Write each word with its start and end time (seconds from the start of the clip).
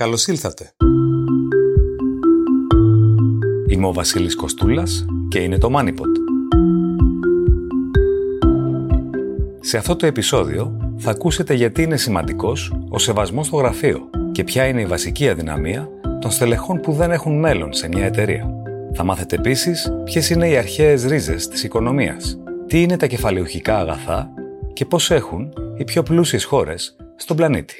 Καλώς 0.00 0.26
ήλθατε. 0.26 0.72
Είμαι 3.68 3.86
ο 3.86 3.92
Βασίλης 3.92 4.36
Κοστούλας 4.36 5.04
και 5.28 5.38
είναι 5.38 5.58
το 5.58 5.68
MoneyPod. 5.76 6.12
Σε 9.60 9.76
αυτό 9.76 9.96
το 9.96 10.06
επεισόδιο 10.06 10.76
θα 10.96 11.10
ακούσετε 11.10 11.54
γιατί 11.54 11.82
είναι 11.82 11.96
σημαντικός 11.96 12.72
ο 12.88 12.98
σεβασμός 12.98 13.46
στο 13.46 13.56
γραφείο 13.56 14.10
και 14.32 14.44
ποια 14.44 14.66
είναι 14.66 14.80
η 14.80 14.86
βασική 14.86 15.28
αδυναμία 15.28 15.88
των 16.20 16.30
στελεχών 16.30 16.80
που 16.80 16.92
δεν 16.92 17.10
έχουν 17.10 17.38
μέλλον 17.38 17.72
σε 17.72 17.88
μια 17.88 18.04
εταιρεία. 18.04 18.50
Θα 18.94 19.04
μάθετε 19.04 19.36
επίσης 19.36 19.92
ποιες 20.04 20.30
είναι 20.30 20.48
οι 20.48 20.56
αρχαίες 20.56 21.04
ρίζες 21.04 21.48
της 21.48 21.64
οικονομίας, 21.64 22.38
τι 22.66 22.82
είναι 22.82 22.96
τα 22.96 23.06
κεφαλαιοχικά 23.06 23.78
αγαθά 23.78 24.30
και 24.72 24.84
πώς 24.84 25.10
έχουν 25.10 25.52
οι 25.78 25.84
πιο 25.84 26.02
πλούσιες 26.02 26.44
χώρες 26.44 26.96
στον 27.16 27.36
πλανήτη. 27.36 27.74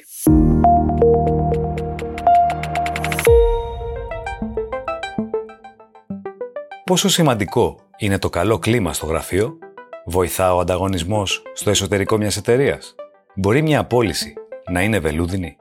Πόσο 6.91 7.09
σημαντικό 7.09 7.79
είναι 7.97 8.17
το 8.19 8.29
καλό 8.29 8.59
κλίμα 8.59 8.93
στο 8.93 9.05
γραφείο, 9.05 9.57
βοηθά 10.05 10.55
ο 10.55 10.59
ανταγωνισμός 10.59 11.41
στο 11.53 11.69
εσωτερικό 11.69 12.17
μιας 12.17 12.37
εταιρείας, 12.37 12.95
μπορεί 13.35 13.61
μια 13.61 13.85
πώληση 13.85 14.33
να 14.71 14.81
είναι 14.81 14.99
βελούδινη; 14.99 15.55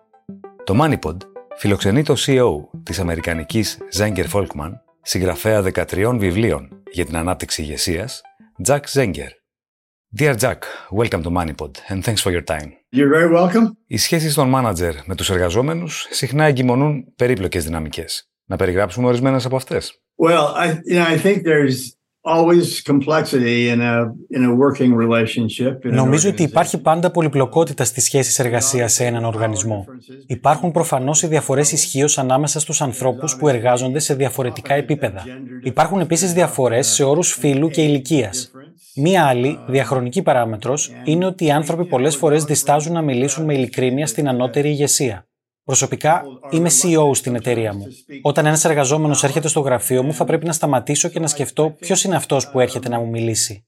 Το 0.65 0.79
MoneyPod 0.83 1.17
φιλοξενεί 1.57 2.03
το 2.03 2.15
CEO 2.27 2.51
της 2.83 2.99
Αμερικανικής 2.99 3.79
Zenger 3.99 4.25
Folkman, 4.33 4.71
συγγραφέα 5.03 5.63
13 5.63 6.17
βιβλίων 6.19 6.83
για 6.91 7.05
την 7.05 7.17
ανάπτυξη 7.17 7.63
ηγεσίας, 7.63 8.21
Jack 8.69 8.83
Zenger. 8.93 9.31
Dear 10.21 10.37
Jack, 10.39 10.59
welcome 10.99 11.23
to 11.23 11.31
MoneyPod 11.31 11.71
and 11.89 12.05
thanks 12.05 12.23
for 12.23 12.33
your 12.33 12.45
time. 12.45 12.69
You're 12.97 13.13
very 13.15 13.39
welcome. 13.39 13.71
Οι 13.87 13.97
σχέσεις 13.97 14.35
των 14.35 14.49
μάνατζερ 14.49 14.95
με 15.05 15.15
τους 15.15 15.31
εργαζόμενους 15.31 16.07
συχνά 16.11 16.45
εγκυμονούν 16.45 17.15
περίπλοκες 17.17 17.65
δυναμικές. 17.65 18.31
Να 18.45 18.57
περιγράψουμε 18.57 19.07
ορισμένες 19.07 19.45
από 19.45 19.57
αυτές. 19.57 20.00
Well, 20.27 20.47
I, 20.65 20.67
you 20.91 20.97
know, 20.99 21.07
I 21.15 21.19
think 21.25 21.37
there's 21.51 21.79
always 22.35 22.67
complexity 22.93 23.59
in 23.73 23.81
a 23.93 23.95
in 24.37 24.43
a 24.51 24.53
working 24.65 24.93
relationship. 25.05 25.75
in 25.85 25.91
an 25.91 25.95
Νομίζω 25.95 26.29
ότι 26.29 26.43
organization. 26.43 26.49
υπάρχει 26.49 26.79
πάντα 26.81 27.11
πολυπλοκότητα 27.11 27.85
στις 27.85 28.05
σχέσεις 28.05 28.39
εργασίας 28.39 28.93
σε 28.93 29.05
έναν 29.05 29.25
οργανισμό. 29.25 29.85
Υπάρχουν 30.27 30.71
προφανώς 30.71 31.23
οι 31.23 31.27
διαφορές 31.27 31.73
ισχύως 31.73 32.19
ανάμεσα 32.19 32.61
στους 32.61 32.81
ανθρώπους 32.81 33.37
που 33.37 33.49
εργάζονται 33.49 33.99
σε 33.99 34.15
διαφορετικά 34.15 34.75
επίπεδα. 34.75 35.25
Υπάρχουν 35.63 36.01
επίσης 36.01 36.33
διαφορές 36.33 36.87
σε 36.87 37.05
όρους 37.05 37.33
φύλου 37.33 37.69
και 37.69 37.83
ηλικίας. 37.83 38.51
Μία 38.97 39.25
άλλη, 39.25 39.59
διαχρονική 39.69 40.23
παράμετρος, 40.23 40.91
είναι 41.05 41.27
ότι 41.27 41.45
οι 41.45 41.51
άνθρωποι 41.51 41.85
πολλές 41.85 42.17
φορές 42.17 42.45
διστάζουν 42.45 42.93
να 42.93 43.03
μιλήσουν 43.03 43.45
με 43.45 43.55
ειλικρίνεια 43.55 44.07
στην 44.07 44.29
ανώτερη 44.29 44.69
ηγεσία. 44.69 45.25
Προσωπικά, 45.71 46.23
είμαι 46.51 46.69
CEO 46.83 47.11
στην 47.13 47.35
εταιρεία 47.35 47.75
μου. 47.75 47.87
Όταν 48.23 48.47
ένας 48.47 48.65
εργαζόμενος 48.65 49.25
έρχεται 49.25 49.49
στο 49.49 49.61
γραφείο 49.61 50.03
μου, 50.03 50.13
θα 50.13 50.25
πρέπει 50.25 50.47
να 50.47 50.53
σταματήσω 50.53 51.09
και 51.09 51.21
να 51.21 51.27
σκεφτώ 51.27 51.71
ποιος 51.81 52.05
είναι 52.05 52.17
αυτός 52.17 52.51
που 52.51 52.61
έρχεται 52.61 52.89
να 52.89 52.99
μου 52.99 53.09
μιλήσει. 53.09 53.67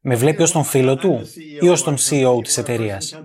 Με 0.00 0.14
βλέπει 0.14 0.42
ως 0.42 0.52
τον 0.52 0.64
φίλο 0.64 0.96
του 0.96 1.20
ή 1.60 1.68
ως 1.68 1.82
τον 1.82 1.96
CEO 1.96 2.42
της 2.42 2.58
εταιρείας. 2.58 3.20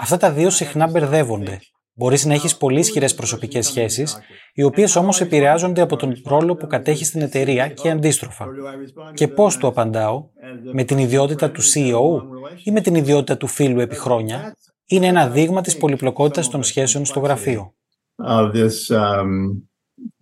Αυτά 0.00 0.16
τα 0.16 0.32
δύο 0.32 0.50
συχνά 0.50 0.86
μπερδεύονται. 0.86 1.58
Μπορείς 1.92 2.24
να 2.24 2.34
έχεις 2.34 2.56
πολύ 2.56 2.78
ισχυρές 2.78 3.14
προσωπικές 3.14 3.66
σχέσεις, 3.66 4.18
οι 4.54 4.62
οποίες 4.62 4.96
όμως 4.96 5.20
επηρεάζονται 5.20 5.80
από 5.80 5.96
τον 5.96 6.22
ρόλο 6.24 6.54
που 6.54 6.66
κατέχει 6.66 7.04
στην 7.04 7.20
εταιρεία 7.20 7.68
και 7.68 7.90
αντίστροφα. 7.90 8.46
Και 9.14 9.28
πώς 9.28 9.56
του 9.56 9.66
απαντάω, 9.66 10.24
με 10.72 10.84
την 10.84 10.98
ιδιότητα 10.98 11.50
του 11.50 11.62
CEO 11.62 12.22
ή 12.64 12.70
με 12.70 12.80
την 12.80 12.94
ιδιότητα 12.94 13.36
του 13.36 13.46
φίλου 13.46 13.80
επί 13.80 13.94
χρόνια, 13.94 14.54
είναι 14.86 15.06
ένα 15.06 15.28
δείγμα 15.28 15.60
της 15.60 15.76
πολυπλοκότητας 15.76 16.48
των 16.48 16.62
σχέσεων 16.62 17.04
στο 17.04 17.20
γραφείο. 17.20 17.74
of 18.24 18.52
this, 18.52 18.90
um, 18.90 19.62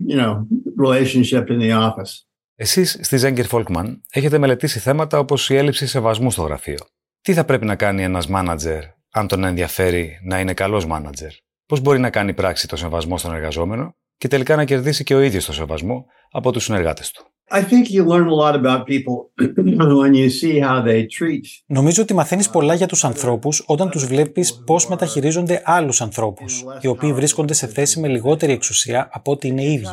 you 0.09 0.17
know, 0.17 0.47
relationship 0.77 1.49
in 1.49 1.59
the 1.59 1.71
office. 1.71 2.27
Εσείς 2.57 2.99
στη 3.03 3.19
Zenger 3.23 3.47
Folkman 3.49 3.99
έχετε 4.11 4.39
μελετήσει 4.39 4.79
θέματα 4.79 5.19
όπως 5.19 5.51
η 5.51 5.57
έλλειψη 5.57 5.87
σεβασμού 5.87 6.31
στο 6.31 6.43
γραφείο. 6.43 6.79
Τι 7.21 7.35
θα 7.35 7.45
πρέπει 7.45 7.65
να 7.65 7.77
κάνει 7.77 8.03
ένας 8.03 8.27
μάνατζερ 8.27 8.83
αν 9.11 9.27
τον 9.27 9.45
ενδιαφέρει 9.45 10.19
να 10.23 10.41
είναι 10.41 10.55
καλός 10.55 10.87
μάνατζερ; 10.87 11.31
Πώς 11.67 11.81
μπορεί 11.81 11.99
να 11.99 12.11
κάνει 12.11 12.35
πράξη 12.35 12.69
το 12.69 12.77
σεβασμό 12.77 13.19
στον 13.19 13.35
εργαζόμενο 13.35 13.97
και 14.17 14.29
τελικά 14.29 14.57
να 14.57 14.65
κερδίσει 14.65 15.05
και 15.05 15.15
ο 15.15 15.21
ίδιος 15.21 15.45
το 15.45 15.53
σεβασμό 15.53 16.07
από 16.31 16.53
τους 16.53 16.65
συνεργάτες 16.65 17.11
του; 17.11 17.34
I 17.51 17.63
think 17.63 17.91
you 17.91 18.05
learn 18.05 18.29
a 18.29 18.35
lot 18.35 18.55
about 18.55 18.87
people 18.87 19.17
when 20.01 20.15
you 20.15 20.29
see 20.31 20.59
how 20.61 20.83
they 20.83 21.07
treat. 21.19 21.45
Νομίζω 21.67 22.03
ότι 22.03 22.15
μαθαίνεις 22.15 22.51
πολλά 22.51 22.75
για 22.75 22.87
τους 22.87 23.05
ανθρώπους 23.05 23.65
όταν 23.67 23.91
τους 23.91 24.07
βλέπεις 24.07 24.63
πώς 24.67 24.89
μεταχειρίζονται 24.89 25.63
άλλους 25.65 26.01
ανθρώπους, 26.01 26.65
οι 26.81 26.87
οποίοι 26.87 27.13
βρίσκονται 27.13 27.55
σε 27.55 27.67
θέση 27.67 28.01
με 28.01 28.09
λιγότερη 28.09 28.53
εξουσία 28.53 29.09
από 29.13 29.33
ό,τι 29.33 29.49
είναι 29.49 29.63
οι 29.63 29.73
ίδιοι. 29.73 29.87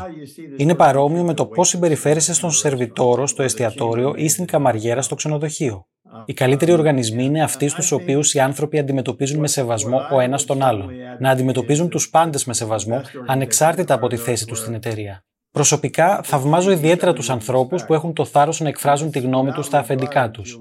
Είναι 0.58 0.76
παρόμοιο 0.76 1.24
με 1.24 1.34
το 1.34 1.46
πώς 1.46 1.68
συμπεριφέρεσαι 1.68 2.34
στον 2.34 2.52
σερβιτόρο, 2.52 3.28
στο 3.28 3.44
εστιατόριο 3.44 4.14
ή 4.16 4.28
στην 4.28 4.46
καμαριέρα 4.46 5.02
στο 5.02 5.16
ξενοδοχείο. 5.16 5.86
Οι 6.26 6.34
καλύτεροι 6.34 6.72
οργανισμοί 6.72 7.24
είναι 7.24 7.44
αυτοί 7.44 7.68
στους 7.68 7.92
οποίους 7.92 8.34
οι 8.34 8.40
άνθρωποι 8.40 8.80
αντιμετωπίζουν 8.80 9.40
με 9.40 9.48
σεβασμό 9.48 10.02
ο 10.12 10.20
ένας 10.20 10.46
τον 10.46 10.62
άλλον. 10.64 10.90
Να 11.20 11.30
αντιμετωπίζουν 11.30 11.90
τους 11.90 12.10
πάντες 12.10 12.46
με 12.46 12.54
σεβασμό, 12.54 13.02
ανεξάρτητα 13.26 13.94
από 13.94 14.08
τη 14.08 14.16
θέση 14.16 14.46
τους 14.46 14.58
στην 14.60 14.74
εταιρεία. 14.74 15.24
Προσωπικά, 15.52 16.22
θαυμάζω 16.24 16.72
ιδιαίτερα 16.72 17.14
τους 17.14 17.30
ανθρώπους 17.30 17.86
που 17.86 17.94
έχουν 17.94 18.14
το 18.14 18.26
θάρρος 18.26 18.60
να 18.60 18.68
εκφράζουν 18.68 19.12
τη 19.12 19.20
γνώμη 19.20 19.52
τους 19.52 19.66
στα 19.66 19.80
αφεντικά 19.80 20.32
τους. 20.32 20.60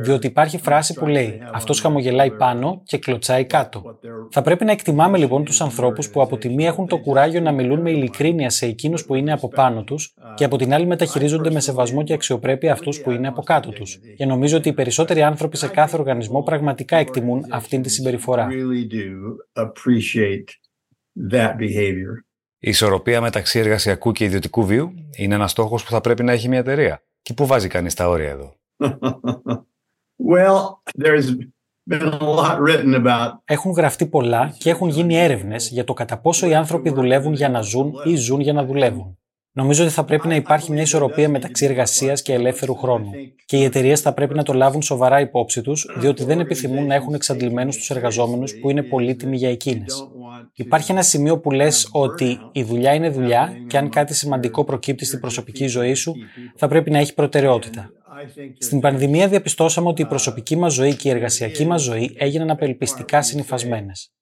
Διότι 0.00 0.26
υπάρχει 0.26 0.58
φράση 0.58 0.94
που 0.94 1.06
λέει 1.06 1.40
Αυτός 1.52 1.80
χαμογελάει 1.80 2.30
πάνω 2.30 2.82
και 2.84 2.98
κλωτσάει 2.98 3.44
κάτω. 3.44 3.98
Θα 4.30 4.42
πρέπει 4.42 4.64
να 4.64 4.72
εκτιμάμε 4.72 5.18
λοιπόν 5.18 5.44
τους 5.44 5.60
ανθρώπους 5.60 6.10
που 6.10 6.22
από 6.22 6.38
τη 6.38 6.48
μία 6.48 6.66
έχουν 6.66 6.86
το 6.86 6.98
κουράγιο 6.98 7.40
να 7.40 7.52
μιλούν 7.52 7.80
με 7.80 7.90
ειλικρίνεια 7.90 8.50
σε 8.50 8.66
εκείνους 8.66 9.04
που 9.04 9.14
είναι 9.14 9.32
από 9.32 9.48
πάνω 9.48 9.84
τους 9.84 10.14
και 10.34 10.44
από 10.44 10.56
την 10.56 10.74
άλλη 10.74 10.86
μεταχειρίζονται 10.86 11.50
με 11.50 11.60
σεβασμό 11.60 12.02
και 12.02 12.12
αξιοπρέπεια 12.12 12.72
αυτούς 12.72 13.00
που 13.00 13.10
είναι 13.10 13.28
από 13.28 13.42
κάτω 13.42 13.70
τους. 13.70 13.98
Και 14.16 14.24
νομίζω 14.26 14.56
ότι 14.56 14.68
οι 14.68 14.72
περισσότεροι 14.72 15.22
άνθρωποι 15.22 15.56
σε 15.56 15.68
κάθε 15.68 15.96
οργανισμό 15.96 16.42
πραγματικά 16.42 16.96
εκτιμούν 16.96 17.44
αυτήν 17.50 17.82
τη 17.82 17.88
συμπεριφορά. 17.88 18.48
Really 22.62 22.74
do 22.74 22.76
appreciate 22.76 22.90
that 22.90 22.98
behavior. 22.98 22.98
Η 22.98 22.98
ισορροπία 22.98 23.20
μεταξύ 23.20 23.58
εργασιακού 23.58 24.12
και 24.12 24.24
ιδιωτικού 24.24 24.66
βίου 24.66 24.94
είναι 25.16 25.34
ένας 25.34 25.50
στόχος 25.50 25.84
που 25.84 25.90
θα 25.90 26.00
πρέπει 26.00 26.22
να 26.22 26.32
έχει 26.32 26.48
μια 26.48 26.58
εταιρεία. 26.58 27.02
Και 27.22 27.34
πού 27.34 27.46
βάζει 27.46 27.68
κανείς 27.68 27.94
τα 27.94 28.08
όρια 28.08 28.30
εδώ; 28.30 28.54
well, 30.32 30.82
there's 31.04 31.28
been 31.90 32.02
a 32.02 32.18
lot 32.20 32.58
written 32.58 32.94
about 32.94 33.30
Έχουν 33.44 33.72
γραφτεί 33.72 34.06
πολλά 34.06 34.54
και 34.58 34.70
έχουν 34.70 34.88
γίνει 34.88 35.16
έρευνες 35.16 35.68
για 35.68 35.84
το 35.84 35.92
κατά 35.92 36.18
πόσο 36.18 36.46
οι 36.46 36.54
άνθρωποι 36.54 36.90
δουλεύουν 36.90 37.32
για 37.32 37.48
να 37.48 37.60
ζουν 37.60 37.92
ή 38.04 38.14
ζουν 38.14 38.40
για 38.40 38.52
να 38.52 38.64
δουλεύουν. 38.64 39.18
Νομίζω 39.54 39.84
ότι 39.84 39.92
θα 39.92 40.04
πρέπει 40.04 40.28
να 40.28 40.34
υπάρχει 40.34 40.72
μια 40.72 40.82
ισορροπία 40.82 41.28
μεταξύ 41.28 41.64
εργασίας 41.64 42.22
και 42.22 42.32
ελεύθερου 42.32 42.74
χρόνου. 42.74 43.10
Και 43.44 43.56
οι 43.56 43.64
εταιρείες 43.64 44.00
θα 44.00 44.12
πρέπει 44.12 44.34
να 44.34 44.42
το 44.42 44.52
λάβουν 44.52 44.82
σοβαρά 44.82 45.20
υπόψη 45.20 45.60
τους, 45.60 45.86
διότι 45.98 46.24
δεν 46.24 46.40
επιθυμούν 46.40 46.86
να 46.86 46.94
έχουν 46.94 47.14
εξαντλημένους 47.14 47.76
τους 47.76 47.90
εργαζόμενους 47.90 48.54
που 48.60 48.70
είναι 48.70 48.82
πολύτιμοι 48.82 49.36
για 49.36 49.50
εκείνες. 49.50 50.08
Υπάρχει 50.54 50.92
ένα 50.92 51.02
σημείο 51.02 51.38
που 51.38 51.50
λες 51.50 51.88
ότι 51.92 52.38
η 52.52 52.62
δουλειά 52.62 52.94
είναι 52.94 53.08
δουλειά 53.10 53.52
και 53.66 53.78
αν 53.78 53.88
κάτι 53.88 54.14
σημαντικό 54.14 54.64
προκύπτει 54.64 55.04
στην 55.04 55.20
προσωπική 55.20 55.66
ζωή 55.66 55.94
σου, 55.94 56.14
θα 56.56 56.68
πρέπει 56.68 56.90
να 56.90 56.98
έχει 56.98 57.14
προτεραιότητα. 57.14 57.90
Στην 58.58 58.80
πανδημία 58.80 59.28
διαπιστώσαμε 59.28 59.88
ότι 59.88 60.02
η 60.02 60.06
προσωπική 60.06 60.56
μας 60.56 60.72
ζωή 60.72 60.94
και 60.94 61.08
η 61.08 61.10
εργασιακή 61.10 61.66
μας 61.66 61.82
ζωή 61.82 62.14
έγιναν 62.18 62.50
απελπιστικά 62.50 63.22
συνυφασμένες. 63.22 64.12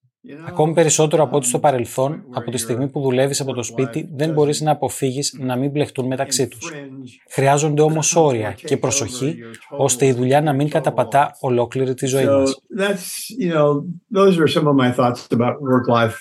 Ακόμη 0.47 0.73
περισσότερο 0.73 1.23
από 1.23 1.37
ό,τι 1.37 1.47
στο 1.47 1.59
παρελθόν, 1.59 2.25
από 2.31 2.51
τη 2.51 2.57
στιγμή 2.57 2.89
που 2.89 3.01
δουλεύεις 3.01 3.41
από 3.41 3.53
το 3.53 3.63
σπίτι, 3.63 4.09
δεν 4.13 4.33
μπορείς 4.33 4.61
να 4.61 4.71
αποφύγεις 4.71 5.37
να 5.39 5.57
μην 5.57 5.71
μπλεχτούν 5.71 6.07
μεταξύ 6.07 6.49
τους. 6.49 6.73
Χρειάζονται 7.31 7.83
όμως 7.83 8.17
όρια 8.17 8.53
και 8.53 8.77
προσοχή, 8.77 9.39
ώστε 9.71 10.07
η 10.07 10.13
δουλειά 10.13 10.41
να 10.41 10.53
μην 10.53 10.69
καταπατά 10.69 11.37
ολόκληρη 11.41 11.95
τη 11.95 12.07
ζωή 12.07 12.25
μας. 12.27 12.51
So 12.51 12.83
that's, 12.83 13.45
you 13.45 13.53
know, 13.55 13.85
those 14.15 14.39
are 14.39 14.53
some 14.55 14.67
of 14.67 14.75
my 14.75 14.95
thoughts 14.95 15.27
about 15.31 15.55
work-life, 15.55 16.17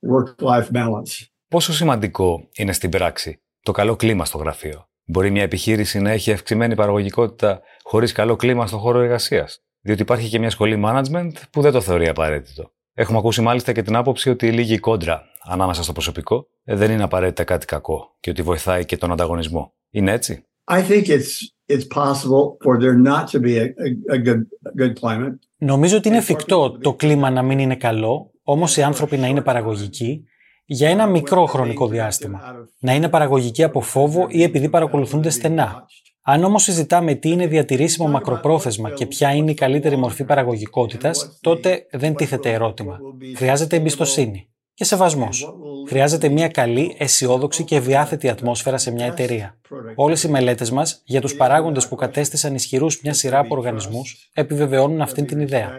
work-life 0.00 0.70
balance. 0.72 1.26
Πόσο 1.48 1.72
σημαντικό 1.72 2.48
είναι 2.56 2.72
στην 2.72 2.90
πράξη 2.90 3.42
το 3.62 3.72
καλό 3.72 3.96
κλίμα 3.96 4.24
στο 4.24 4.38
γραφείο; 4.38 4.88
Μπορεί 5.04 5.30
μια 5.30 5.42
επιχείρηση 5.42 6.00
να 6.00 6.10
έχει 6.10 6.32
αυξημένη 6.32 6.74
παραγωγικότητα 6.74 7.60
χωρίς 7.82 8.12
καλό 8.12 8.36
κλίμα 8.36 8.66
στον 8.66 8.78
χώρο 8.78 9.00
εργασίας; 9.00 9.64
Διότι 9.80 10.02
υπάρχει 10.02 10.28
και 10.28 10.38
μια 10.38 10.50
σχολή 10.50 10.82
management 10.86 11.32
που 11.50 11.60
δεν 11.60 11.72
το 11.72 11.80
θεωρεί 11.80 12.08
απαραίτητο. 12.08 12.72
Έχουμε 12.96 13.18
ακούσει 13.18 13.40
μάλιστα 13.40 13.72
και 13.72 13.82
την 13.82 13.96
άποψη 13.96 14.30
ότι 14.30 14.46
η 14.46 14.52
λίγη 14.52 14.78
κόντρα 14.78 15.22
ανάμεσα 15.42 15.82
στο 15.82 15.92
προσωπικό 15.92 16.46
ε, 16.64 16.76
δεν 16.76 16.90
είναι 16.90 17.02
απαραίτητα 17.02 17.44
κάτι 17.44 17.66
κακό 17.66 18.16
και 18.20 18.30
ότι 18.30 18.42
βοηθάει 18.42 18.84
και 18.84 18.96
τον 18.96 19.12
ανταγωνισμό. 19.12 19.72
Είναι 19.90 20.12
έτσι; 20.12 20.44
I 20.70 20.78
think 20.78 21.06
it's 21.06 21.32
it's 21.72 21.86
possible 22.02 22.56
for 22.64 22.78
there 22.80 22.98
not 23.12 23.24
to 23.30 23.40
be 23.40 23.58
a, 23.58 23.64
a, 23.64 24.16
a 24.16 24.18
good 24.18 24.40
a 24.40 24.82
good 24.82 24.92
climate. 25.00 25.34
Νομίζω 25.56 25.96
ότι 25.96 26.08
είναι 26.08 26.16
εφικτό 26.16 26.78
το 26.78 26.94
κλίμα 26.94 27.30
να 27.30 27.42
μην 27.42 27.58
είναι 27.58 27.76
καλό, 27.76 28.30
όμως 28.42 28.76
οι 28.76 28.82
άνθρωποι 28.82 29.16
να 29.16 29.26
είναι 29.26 29.40
παραγωγικοί 29.40 30.24
για 30.64 30.88
ένα 30.88 31.06
μικρό 31.06 31.46
χρονικό 31.46 31.88
διάστημα. 31.88 32.40
Να 32.78 32.94
είναι 32.94 33.08
παραγωγικοί 33.08 33.62
από 33.62 33.80
φόβο 33.80 34.26
ή 34.28 34.42
επειδή 34.42 34.68
παρακολουθούνται 34.68 35.30
στενά. 35.30 35.86
Αν 36.26 36.44
όμως 36.44 36.62
συζητάμε 36.62 37.14
τι 37.14 37.30
είναι 37.30 37.46
διατηρήσιμο 37.46 38.08
μακροπρόθεσμα 38.08 38.90
και 38.90 39.06
ποια 39.06 39.34
είναι 39.34 39.50
η 39.50 39.54
καλύτερη 39.54 39.96
μορφή 39.96 40.24
παραγωγικότητας, 40.24 41.38
τότε 41.40 41.86
δεν 41.90 42.14
τίθεται 42.14 42.52
ερώτημα. 42.52 42.98
Χρειάζεται 43.36 43.76
εμπιστοσύνη. 43.76 44.48
Και 44.74 44.84
σεβασμός. 44.84 45.54
Χρειάζεται 45.88 46.28
μια 46.28 46.48
καλή, 46.48 46.94
αισιόδοξη 46.98 47.64
και 47.64 47.76
ευδιάθετη 47.76 48.28
ατμόσφαιρα 48.28 48.78
σε 48.78 48.90
μια 48.90 49.06
εταιρεία. 49.06 49.58
Όλες 49.94 50.22
οι 50.22 50.28
μελέτες 50.28 50.70
μας 50.70 51.02
για 51.04 51.20
τους 51.20 51.34
παράγοντες 51.36 51.88
που 51.88 51.94
κατέστησαν 51.94 52.54
ισχυρούς 52.54 53.00
μια 53.02 53.12
σειρά 53.12 53.38
από 53.38 53.56
οργανισμούς 53.56 54.30
επιβεβαιώνουν 54.34 55.00
αυτή 55.00 55.24
την 55.24 55.40
ιδέα. 55.40 55.70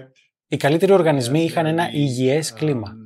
Οι 0.48 0.58
καλύτεροι 0.58 0.92
οργανισμοί 0.92 1.44
είχαν 1.44 1.66
ένα 1.66 1.90
υγιές 1.94 2.54
κλίμα. 2.54 3.05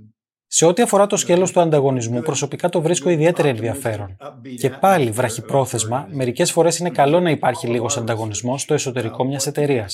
Σε 0.52 0.66
ό,τι 0.66 0.82
αφορά 0.82 1.08
το 1.08 1.18
σκέλο 1.18 1.50
του 1.50 1.60
ανταγωνισμού, 1.60 2.22
προσωπικά 2.22 2.70
το 2.70 2.82
βρίσκω 2.82 3.10
ιδιαίτερα 3.10 3.48
ενδιαφέρον. 3.48 4.18
Και 4.60 4.70
πάλι, 4.70 5.12
βραχυπρόθεσμα, 5.12 6.08
μερικέ 6.12 6.46
φορέ 6.46 6.70
είναι 6.80 6.90
καλό 6.90 7.20
να 7.20 7.30
υπάρχει 7.30 7.68
λίγο 7.68 7.90
ανταγωνισμό 7.98 8.58
στο 8.58 8.74
εσωτερικό 8.74 9.26
μια 9.26 9.42
εταιρεία, 9.46 9.90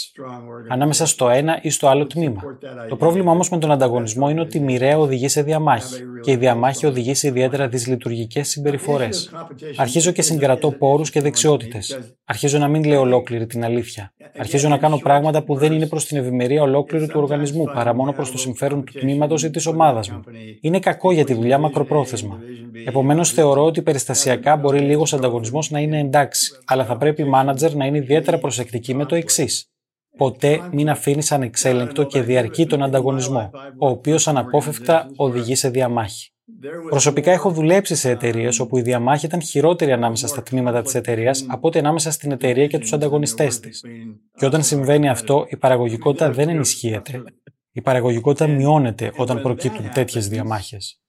ανάμεσα 0.68 1.06
στο 1.06 1.30
ένα 1.30 1.60
ή 1.62 1.70
στο 1.70 1.88
άλλο 1.88 2.08
τμήμα. 2.08 2.42
Το 2.90 2.96
πρόβλημα 2.96 3.32
όμω 3.32 3.44
με 3.52 3.58
τον 3.58 3.72
ανταγωνισμό 3.72 4.30
είναι 4.30 4.42
ότι 4.42 4.60
μοιραία 4.60 4.98
οδηγεί 4.98 5.28
σε 5.28 5.42
διαμάχη 5.42 6.04
και 6.26 6.32
η 6.32 6.36
διαμάχη 6.36 6.86
οδηγεί 6.86 7.14
σε 7.14 7.28
ιδιαίτερα 7.28 7.68
δυσλειτουργικέ 7.68 8.44
συμπεριφορές. 8.44 9.32
Αρχίζω 9.76 10.12
και 10.12 10.22
συγκρατώ 10.22 10.72
πόρους 10.72 11.10
και 11.10 11.22
δεξιότητες. 11.22 12.00
Αρχίζω 12.26 12.58
να 12.58 12.68
μην 12.68 12.84
λέω 12.84 13.00
ολόκληρη 13.00 13.46
την 13.46 13.64
αλήθεια. 13.64 14.14
Αρχίζω 14.38 14.70
να 14.70 14.78
κάνω 14.78 14.98
πράγματα 14.98 15.44
που 15.44 15.56
δεν 15.56 15.74
είναι 15.74 15.88
προς 15.88 16.06
την 16.06 16.18
ευημερία 16.18 16.62
ολόκληρου 16.62 17.06
του 17.06 17.20
οργανισμού, 17.20 17.64
παρά 17.64 17.96
μόνο 17.96 18.12
προς 18.12 18.32
το 18.32 18.38
συμφέρον 18.38 18.84
του 18.84 19.00
τμήματος 19.00 19.44
ή 19.44 19.50
της 19.50 19.66
ομάδας 19.66 20.10
μου 20.10 20.22
είναι 20.62 20.80
κακό 20.80 21.12
για 21.12 21.26
τη 21.26 21.34
δουλειά 21.34 21.58
μακροπρόθεσμα. 21.58 22.40
Επομένως, 22.86 23.32
θεωρώ 23.32 23.66
ότι 23.66 23.82
περιστασιακά 23.82 24.56
μπορεί 24.56 24.80
λίγος 24.80 25.14
ανταγωνισμός 25.14 25.70
να 25.70 25.80
είναι 25.80 26.00
εντάξει, 26.00 26.52
αλλά 26.66 26.86
θα 26.86 26.98
πρέπει 26.98 27.22
η 27.22 27.32
manager 27.36 27.72
να 27.72 27.86
είναι 27.86 27.98
ιδιαίτερα 27.98 28.38
προσεκτική 28.38 28.94
με 28.94 29.06
το 29.06 29.16
εξής. 29.16 29.70
Ποτέ 30.18 30.70
μην 30.72 30.90
αφήνεις 30.90 31.32
ανεξέλεγκτο 31.32 32.04
και 32.04 32.22
διαρκή 32.22 32.66
τον 32.66 32.84
ανταγωνισμό, 32.84 33.52
ο 33.78 33.88
οποίος 33.90 34.28
αναπόφευκτα 34.28 35.12
οδηγεί 35.16 35.56
σε 35.56 35.70
διαμάχη. 35.70 36.30
Προσωπικά 36.90 37.32
έχω 37.32 37.52
δουλέψει 37.52 37.96
σε 37.96 38.10
εταιρείες 38.10 38.60
όπου 38.60 38.78
η 38.78 38.82
διαμάχη 38.82 39.26
ήταν 39.26 39.42
χειρότερη 39.42 39.92
ανάμεσα 39.92 40.28
στα 40.28 40.44
τμήματα 40.44 40.82
της 40.82 40.96
εταιρείας 40.96 41.46
από 41.48 41.68
ότι 41.68 41.78
ανάμεσα 41.78 42.12
στην 42.12 42.32
εταιρεία 42.32 42.68
και 42.68 42.78
τους 42.78 42.94
ανταγωνιστές 42.94 43.60
της. 43.60 43.84
Και 44.38 44.46
όταν 44.46 44.64
συμβαίνει 44.64 45.10
αυτό, 45.10 45.46
η 45.50 45.58
παραγωγικότητα 45.58 46.32
δεν 46.32 46.50
ενισχύεται, 46.50 47.24
η 47.72 47.82
παραγωγικότητα 47.82 48.48
μειώνεται 48.48 49.12
όταν 49.16 49.42
προκύπτουν 49.42 49.90
τέτοιες 49.94 50.28
διαμάχες. 50.28 51.00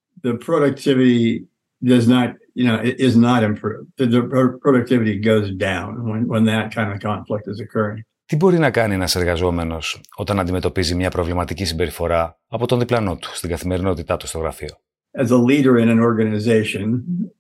Τι 8.27 8.37
μπορεί 8.37 8.59
να 8.59 8.71
κάνει 8.71 8.95
ένας 8.95 9.17
εργαζόμενος 9.17 10.01
όταν 10.17 10.39
αντιμετωπίζει 10.39 10.95
μια 10.95 11.11
προβληματική 11.11 11.65
συμπεριφορά 11.65 12.41
από 12.47 12.67
τον 12.67 12.79
διπλανό 12.79 13.17
του 13.17 13.37
στην 13.37 13.51
καθημερινότητά 13.51 14.17
του 14.17 14.27
στο 14.27 14.39
γραφείο; 14.39 14.79
As 15.19 15.31
a 15.31 15.39
leader 15.49 15.79
in 15.79 15.89
an 15.89 16.01
organization, 16.01 16.89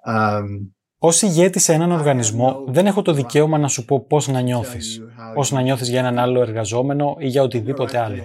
um, 0.07 0.71
Ω 0.99 1.09
ηγέτης 1.21 1.63
σε 1.63 1.73
έναν 1.73 1.93
οργανισμό, 1.93 2.65
δεν 2.67 2.87
έχω 2.87 3.03
το 3.03 3.13
δικαίωμα 3.13 3.59
να 3.59 3.69
σου 3.69 3.85
πω 3.85 4.01
πώς 4.01 4.29
να 4.29 4.41
νιώθεις. 4.41 5.01
Πώ 5.35 5.43
να 5.51 5.61
νιώθεις 5.61 5.89
για 5.89 5.99
έναν 5.99 6.19
άλλο 6.19 6.41
εργαζόμενο 6.41 7.17
ή 7.19 7.27
για 7.27 7.43
οτιδήποτε 7.43 7.99
άλλο. 7.99 8.23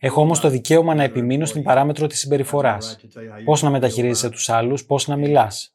Έχω 0.00 0.20
όμως 0.20 0.40
το 0.40 0.48
δικαίωμα 0.48 0.94
να 0.94 1.02
επιμείνω 1.02 1.44
στην 1.44 1.62
παράμετρο 1.62 2.06
της 2.06 2.18
συμπεριφοράς. 2.18 2.98
Πώς 3.44 3.62
να 3.62 3.70
μεταχειρίζεσαι 3.70 4.28
τους 4.28 4.48
άλλους, 4.48 4.84
πώς 4.84 5.08
να 5.08 5.16
μιλάς. 5.16 5.74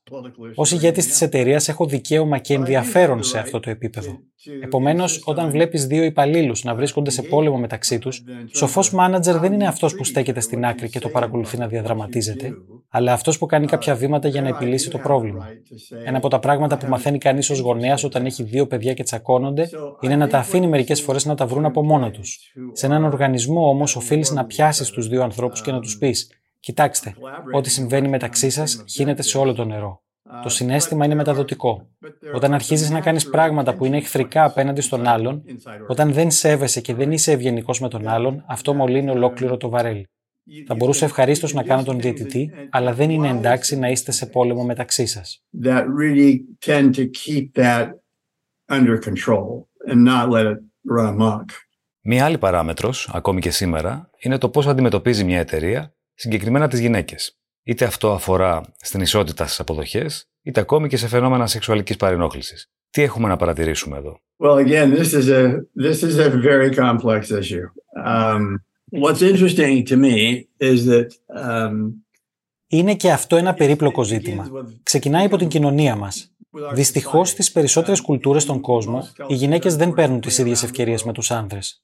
Ω 0.56 0.64
ηγέτης 0.72 1.08
της 1.08 1.22
εταιρείας, 1.22 1.68
έχω 1.68 1.86
δικαίωμα 1.86 2.38
και 2.38 2.54
ενδιαφέρον 2.54 3.24
σε 3.24 3.40
αυτό 3.40 3.60
το 3.60 3.70
επίπεδο. 3.70 4.20
Επομένως, 4.64 5.22
όταν 5.26 5.50
βλέπεις 5.50 5.86
δύο 5.86 6.04
υπαλλήλους 6.04 6.64
να 6.64 6.76
βρίσκονται 6.76 7.10
σε 7.10 7.22
πόλεμο 7.22 7.58
μεταξύ 7.58 8.00
τους, 8.00 8.24
σοφός 8.54 8.92
μάνατζερ 8.92 9.38
δεν 9.40 9.54
είναι 9.54 9.68
αυτός 9.68 9.96
που 9.96 10.04
στέκεται 10.04 10.40
στην 10.40 10.66
άκρη 10.66 10.90
και 10.90 11.00
το 11.00 11.10
παρακολουθεί 11.10 11.58
να 11.58 11.68
διαδραματίζεται, 11.68 12.54
αλλά 12.90 13.14
αυτό 13.14 13.32
που 13.40 13.46
κάνει 13.46 13.68
κάποια 13.68 13.96
βήματα 13.96 14.28
για 14.28 14.42
να 14.42 14.48
επιλύσει 14.48 14.90
το 14.90 14.98
πρόβλημα. 14.98 15.48
Ένα 16.06 16.18
από 16.18 16.28
τα 16.28 16.40
πράγματα 16.40 16.78
που 16.78 16.88
μαθαίνει 16.88 17.18
κανεί 17.18 17.46
ω 17.52 17.54
γονέα 17.62 17.98
όταν 18.04 18.26
έχει 18.26 18.44
δύο 18.44 18.68
παιδιά 18.68 18.94
και 18.94 19.04
τσακώνονται 19.04 19.70
είναι 20.02 20.16
να 20.16 20.28
τα 20.28 20.38
αφήνει 20.38 20.68
μερικέ 20.68 20.96
φορέ 20.96 21.20
να 21.24 21.36
τα 21.36 21.46
βρουν 21.46 21.66
από 21.66 21.84
μόνα 21.84 22.12
του. 22.12 22.22
Σε 22.72 22.86
έναν 22.86 23.04
οργανισμό 23.04 23.70
όμω 23.70 23.84
οφείλει 23.96 24.26
να 24.34 24.46
πιάσει 24.46 24.94
του 24.94 25.02
δύο 25.02 25.24
ανθρώπου 25.24 25.62
και 25.64 25.72
να 25.72 25.80
του 25.80 25.98
πει: 26.00 26.16
Κοιτάξτε, 26.60 27.16
ό,τι 27.54 27.70
συμβαίνει 27.70 28.08
μεταξύ 28.08 28.50
σα 28.50 28.64
γίνεται 28.84 29.22
σε 29.22 29.38
όλο 29.38 29.54
το 29.54 29.66
νερό. 29.66 30.02
Το 30.44 30.50
συνέστημα 30.50 31.06
είναι 31.06 31.16
μεταδοτικό. 31.16 31.88
Όταν 32.34 32.54
αρχίζει 32.54 32.94
να 32.94 33.02
κάνει 33.02 33.24
πράγματα 33.24 33.76
που 33.76 33.86
είναι 33.86 33.98
εχθρικά 33.98 34.44
απέναντι 34.44 34.82
στον 34.82 35.08
άλλον, 35.08 35.44
όταν 35.88 36.14
δεν 36.14 36.32
σέβεσαι 36.32 36.82
και 36.82 36.94
δεν 36.94 37.12
είσαι 37.12 37.32
ευγενικό 37.32 37.74
με 37.80 37.88
τον 37.90 38.08
άλλον, 38.08 38.44
αυτό 38.48 38.74
μολύνει 38.74 39.10
ολόκληρο 39.10 39.58
το 39.58 39.70
βαρέλι. 39.70 40.10
Θα 40.68 40.76
μπορούσα 40.76 41.06
ευχαρίστως 41.06 41.54
να 41.54 41.64
κάνω 41.64 41.84
τον 41.84 42.00
διαιτητή, 42.00 42.52
αλλά 42.70 42.94
δεν 42.94 43.10
είναι 43.10 43.30
εντάξει 43.30 43.78
να 43.78 43.90
είστε 43.90 44.12
σε 44.12 44.26
πόλεμο 44.26 44.64
μεταξύ 44.64 45.06
σας. 45.06 45.44
Μία 52.02 52.26
άλλη 52.26 52.38
παράμετρος, 52.38 53.10
ακόμη 53.14 53.42
και 53.42 53.52
σήμερα, 53.52 54.10
είναι 54.18 54.38
το 54.38 54.50
πώς 54.50 54.68
αντιμετωπίζει 54.68 55.24
μια 55.24 55.40
εταιρεία 55.40 55.94
συγκεκριμένα 56.14 56.68
τις 56.68 56.80
γυναίκες. 56.80 57.40
Είτε 57.64 57.86
αυτό 57.86 58.12
αφορά 58.12 58.62
στην 58.78 59.02
ισότητα 59.02 59.46
στις 59.46 59.60
αποδοχές, 59.60 60.30
είτε 60.42 60.60
ακόμη 60.60 60.88
και 60.88 60.98
σε 60.98 61.08
φαινόμενα 61.08 61.48
σεξουαλικής 61.48 61.96
παρενόχλησης. 61.96 62.72
Τι 62.90 63.02
έχουμε 63.02 63.28
να 63.28 63.36
παρατηρήσουμε 63.36 63.98
εδώ; 63.98 64.22
Well, 64.42 64.58
again, 64.58 64.94
this 64.94 65.14
is 65.14 65.28
a 65.30 65.66
this 65.76 66.02
is 66.04 66.18
a 66.18 66.30
very 66.30 66.70
complex 66.76 67.30
issue. 67.32 67.68
Um, 68.06 68.64
what's 68.92 69.22
interesting 69.22 69.84
to 69.84 69.96
me 69.96 70.48
is 70.58 70.86
that 70.86 71.08
um, 71.36 71.94
είναι 72.68 72.96
και 72.96 73.12
αυτό 73.12 73.36
ένα 73.36 73.54
περίπλοκο 73.54 74.04
ζήτημα. 74.04 74.48
Ξεκινάει 74.84 75.26
από 75.26 75.38
την 75.38 75.48
κοινωνία 75.48 75.96
μας. 75.96 76.34
Δυστυχώς, 76.74 77.30
στις 77.30 77.52
περισσότερες 77.52 78.02
κουλτούρες 78.02 78.44
στον 78.44 78.62
κόσμο, 78.62 79.08
οι 79.28 79.34
γυναίκες 79.34 79.76
δεν 79.76 79.94
παίρνουν 79.94 80.20
τις 80.20 80.38
ίδιες 80.38 80.64
ευκαιρίες 80.64 81.04
με 81.04 81.14
τους 81.14 81.32
άνδρες. 81.32 81.84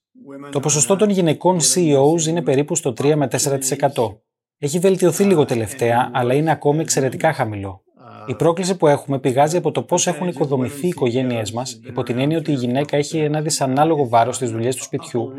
Το 0.50 0.60
ποσοστό 0.60 0.96
των 0.96 1.10
γυναικών 1.10 1.58
CEOs 1.60 2.26
είναι 2.28 2.42
περίπου 2.42 2.74
στο 2.74 2.92
3 2.92 3.14
με 3.14 3.26
4%. 3.26 4.20
Έχει 4.58 4.78
βελτιωθεί 4.78 5.24
λίγο 5.24 5.44
τελευταία, 5.44 6.10
αλλά 6.12 6.34
είναι 6.34 6.50
ακόμη 6.50 6.80
εξαιρετικά 6.80 7.32
χαμηλό. 7.32 7.84
Η 8.26 8.34
πρόκληση 8.34 8.76
που 8.76 8.86
έχουμε 8.86 9.18
πηγάζει 9.18 9.56
από 9.56 9.70
το 9.70 9.82
πώς 9.82 10.06
έχουν 10.06 10.28
οικοδομηθεί 10.28 10.86
οι 10.86 10.88
οικογένειές 10.88 11.52
μας, 11.52 11.80
υπό 11.86 12.02
την 12.02 12.18
έννοια 12.18 12.38
ότι 12.38 12.50
η 12.50 12.54
γυναίκα 12.54 12.96
έχει 12.96 13.18
ένα 13.18 13.40
δυσανάλογο 13.40 14.08
βάρος 14.08 14.36
στις 14.36 14.50
δουλειές 14.50 14.76
του 14.76 14.82
σπιτιού 14.82 15.32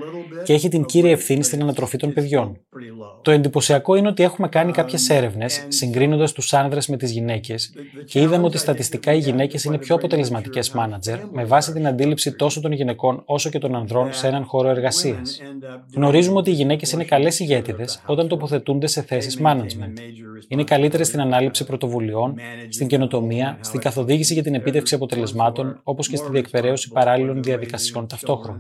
και 0.43 0.53
έχει 0.53 0.69
την 0.69 0.85
κύρια 0.85 1.11
ευθύνη 1.11 1.43
στην 1.43 1.61
ανατροφή 1.61 1.97
των 1.97 2.13
παιδιών. 2.13 2.57
Το 3.21 3.31
εντυπωσιακό 3.31 3.95
είναι 3.95 4.07
ότι 4.07 4.23
έχουμε 4.23 4.47
κάνει 4.47 4.71
κάποιες 4.71 5.09
έρευνες 5.09 5.65
συγκρίνοντας 5.67 6.31
τους 6.31 6.53
άνδρες 6.53 6.87
με 6.87 6.97
τις 6.97 7.11
γυναίκες 7.11 7.73
και 8.05 8.21
είδαμε 8.21 8.45
ότι 8.45 8.57
στατιστικά 8.57 9.13
οι 9.13 9.19
γυναίκες 9.19 9.63
είναι 9.63 9.77
πιο 9.77 9.95
αποτελεσματικές 9.95 10.71
μάνατζερ 10.71 11.19
με 11.31 11.43
βάση 11.43 11.73
την 11.73 11.87
αντίληψη 11.87 12.35
τόσο 12.35 12.61
των 12.61 12.71
γυναικών 12.71 13.21
όσο 13.25 13.49
και 13.49 13.59
των 13.59 13.75
ανδρών 13.75 14.13
σε 14.13 14.27
έναν 14.27 14.43
χώρο 14.43 14.69
εργασίας. 14.69 15.41
Γνωρίζουμε 15.95 16.37
ότι 16.37 16.49
οι 16.49 16.53
γυναίκες 16.53 16.91
είναι 16.91 17.03
καλές 17.03 17.39
ηγέτιδες 17.39 18.01
όταν 18.05 18.27
τοποθετούνται 18.27 18.87
σε 18.87 19.01
θέσεις 19.01 19.39
management. 19.43 19.93
Είναι 20.47 20.63
καλύτερες 20.63 21.07
στην 21.07 21.21
ανάληψη 21.21 21.65
πρωτοβουλειών, 21.65 22.35
στην 22.77 22.89
καινοτομία, 22.89 23.57
στην 23.61 23.79
καθοδήγηση 23.79 24.33
για 24.33 24.43
την 24.43 24.55
επίτευξη 24.55 24.95
αποτελεσμάτων, 24.95 25.79
όπως 25.83 26.07
και 26.07 26.15
στη 26.15 26.29
διεκπαιρέωση 26.31 26.89
παράλληλων 26.89 27.43
διαδικασιών 27.43 28.07
ταυτόχρονα. 28.07 28.59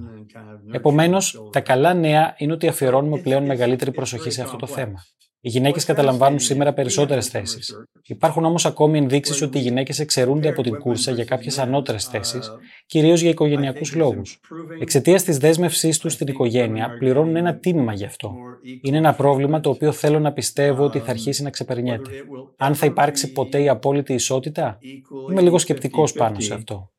Επομένως, 0.71 1.49
τα 1.51 1.59
καλά 1.59 1.93
νέα 1.93 2.35
είναι 2.37 2.53
ότι 2.53 2.67
αφιερώνουμε 2.67 3.19
πλέον 3.19 3.45
μεγαλύτερη 3.45 3.91
προσοχή 3.91 4.29
σε 4.29 4.41
αυτό 4.41 4.57
το 4.57 4.67
θέμα. 4.67 5.03
Οι 5.39 5.49
γυναίκες 5.49 5.85
καταλαμβάνουν 5.85 6.39
σήμερα 6.39 6.73
περισσότερες 6.73 7.27
θέσεις. 7.27 7.75
Υπάρχουν 8.03 8.45
όμως 8.45 8.65
ακόμη 8.65 8.97
ενδείξεις 8.97 9.41
ότι 9.41 9.57
οι 9.57 9.61
γυναίκες 9.61 9.99
εξαιρούνται 9.99 10.49
από 10.49 10.61
την 10.61 10.77
κούρσα 10.79 11.11
για 11.11 11.25
κάποιες 11.25 11.57
ανώτερες 11.57 12.05
θέσεις, 12.05 12.51
κυρίως 12.85 13.21
για 13.21 13.29
οικογενειακούς 13.29 13.95
λόγους. 13.95 14.39
Εξαιτίας 14.79 15.23
της 15.23 15.37
δέσμευσής 15.37 15.97
τους 15.97 16.13
στην 16.13 16.27
οικογένεια, 16.27 16.97
πληρώνουν 16.99 17.35
ένα 17.35 17.55
τίμημα 17.55 17.93
γι' 17.93 18.05
αυτό. 18.05 18.33
Είναι 18.81 18.97
ένα 18.97 19.13
πρόβλημα 19.13 19.59
το 19.59 19.69
οποίο 19.69 19.91
θέλω 19.91 20.19
να 20.19 20.33
πιστεύω 20.33 20.83
ότι 20.83 20.99
θα 20.99 21.09
αρχίσει 21.09 21.43
να 21.43 21.49
ξεπερνιέται. 21.49 22.09
Αν 22.57 22.75
θα 22.75 22.85
υπάρξει 22.85 23.31
ποτέ 23.31 23.61
η 23.61 23.69
απόλυτη 23.69 24.13
ισότητα, 24.13 24.77
είμαι 25.31 25.41
λίγο 25.41 25.57
σκεπτικός 25.57 26.13
πάνω 26.13 26.39
σε 26.39 26.53
αυτό. 26.53 26.91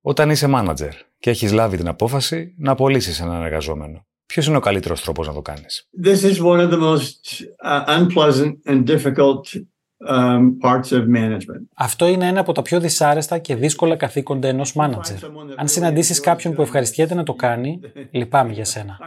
Όταν 0.00 0.30
είσαι 0.30 0.46
manager 0.54 0.92
και 1.18 1.30
έχεις 1.30 1.52
λάβει 1.52 1.76
την 1.76 1.88
απόφαση 1.88 2.54
να 2.58 2.72
απολύσεις 2.72 3.20
έναν 3.20 3.42
εργαζόμενο, 3.42 4.06
Ποιος 4.28 4.46
είναι 4.46 4.56
ο 4.56 4.60
καλύτερος 4.60 5.02
τρόπος 5.02 5.26
να 5.26 5.32
το 5.32 5.42
κάνεις; 5.42 5.88
This 6.04 6.22
is 6.22 6.36
one 6.44 6.60
of 6.60 6.70
the 6.70 6.80
most 6.80 7.44
uh, 7.64 7.84
unpleasant 7.86 8.52
and 8.66 8.84
difficult 8.86 9.42
um, 10.06 10.56
parts 10.62 10.90
of 10.92 11.06
management. 11.16 11.62
Αυτό 11.74 12.06
είναι 12.06 12.26
ένα 12.26 12.40
από 12.40 12.52
τα 12.52 12.62
πιο 12.62 12.80
δυσάρεστα 12.80 13.38
και 13.38 13.54
δύσκολα 13.56 13.96
καθήκοντα 13.96 14.48
ενός 14.48 14.72
μάνατζερ. 14.72 15.16
Αν 15.56 15.68
συναντήσεις 15.68 16.20
κάποιον 16.20 16.54
που 16.54 16.62
ευχαριστιέται 16.62 17.14
να 17.14 17.22
το 17.22 17.34
κάνει, 17.34 17.80
λυπάμαι 18.10 18.52
για 18.52 18.64
σένα. 18.64 18.98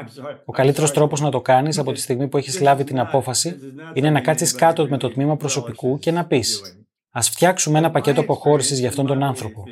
Ο 0.45 0.51
καλύτερος 0.51 0.91
τρόπος 0.91 1.21
να 1.21 1.31
το 1.31 1.41
κάνεις 1.41 1.77
από 1.77 1.91
τη 1.91 1.99
στιγμή 1.99 2.27
που 2.27 2.37
έχεις 2.37 2.61
λάβει 2.61 2.83
την 2.83 2.99
απόφαση 2.99 3.55
είναι 3.93 4.09
να 4.09 4.21
κάτσεις 4.21 4.51
κάτω 4.55 4.87
με 4.89 4.97
το 4.97 5.09
τμήμα 5.09 5.37
προσωπικού 5.37 5.99
και 5.99 6.11
να 6.11 6.25
πεις: 6.25 6.80
Α 7.13 7.21
φτιάξουμε 7.21 7.77
ένα 7.77 7.91
πακέτο 7.91 8.21
αποχώρησης 8.21 8.79
για 8.79 8.89
αυτόν 8.89 9.05
τον 9.05 9.23
άνθρωπο. 9.23 9.63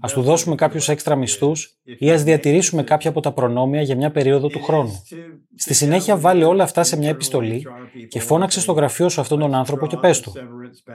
Α 0.00 0.08
του 0.12 0.22
δώσουμε 0.22 0.54
κάποιους 0.54 0.88
έξτρα 0.88 1.16
μισθούς 1.16 1.78
ή 1.98 2.10
ας 2.10 2.22
διατηρήσουμε 2.22 2.82
κάποια 2.82 3.10
από 3.10 3.20
τα 3.20 3.32
προνόμια 3.32 3.82
για 3.82 3.96
μια 3.96 4.10
περίοδο 4.10 4.48
του 4.48 4.62
χρόνου. 4.62 5.02
Στη 5.56 5.74
συνέχεια, 5.74 6.16
βάλει 6.16 6.44
όλα 6.44 6.62
αυτά 6.62 6.82
σε 6.84 6.96
μια 6.96 7.08
επιστολή 7.08 7.66
και 8.08 8.20
φώναξε 8.20 8.60
στο 8.60 8.72
γραφείο 8.72 9.08
σου 9.08 9.20
αυτόν 9.20 9.38
τον 9.38 9.54
άνθρωπο 9.54 9.86
και 9.86 9.96
πες 9.96 10.20
του. 10.20 10.32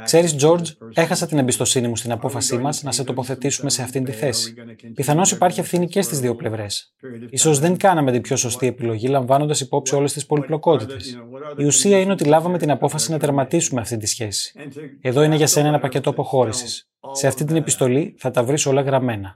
Ξέρεις, 0.04 0.36
George, 0.44 0.66
έχασα 0.94 1.28
την 1.28 1.38
εμπιστοσύνη 1.38 1.88
μου 1.88 1.96
στην 1.96 2.12
απόφασή 2.12 2.58
μας 2.58 2.84
να 2.84 2.92
σε 2.92 3.04
τοποθετήσουμε 3.04 3.70
σε 3.70 3.82
αυτήν 3.82 4.04
τη 4.04 4.12
θέση. 4.12 4.54
Πιθανώς 4.96 5.32
υπάρχει 5.32 5.60
ευθύνη 5.60 5.88
και 5.88 6.02
στις 6.02 6.20
δύο 6.20 6.36
πλευρές. 6.36 6.94
σω 7.38 7.54
δεν 7.54 7.78
κάναμε 7.78 8.12
την 8.12 8.22
πιο 8.22 8.36
σωστή 8.36 8.68
επιλογή, 8.68 9.08
λαμβάνοντας 9.08 9.62
υπόψη 9.62 9.96
όλες 9.96 10.14
τις 10.14 10.26
πολυπλοκότητες. 10.26 11.18
Η 11.58 11.66
ουσία 11.66 12.00
είναι 12.00 12.12
ότι 12.12 12.24
λάβαμε 12.24 12.58
την 12.58 12.72
απόφαση 12.72 13.12
να 13.12 13.20
τερματίσουμε 13.20 13.82
αυτή 13.82 13.98
τη 13.98 14.08
σχέση. 14.08 14.54
Εδώ 15.02 15.24
είναι 15.24 15.36
για 15.36 15.48
σένα 15.48 15.68
ένα 15.68 15.80
πακέτο 15.90 16.10
αποχώρησης. 16.10 16.90
Σε 17.12 17.28
αυτή 17.28 17.46
την 17.46 17.56
επιστολή 17.56 18.16
θα 18.18 18.32
τα 18.32 18.44
βρεις 18.44 18.66
όλα 18.66 18.82
γραμμένα. 18.82 19.36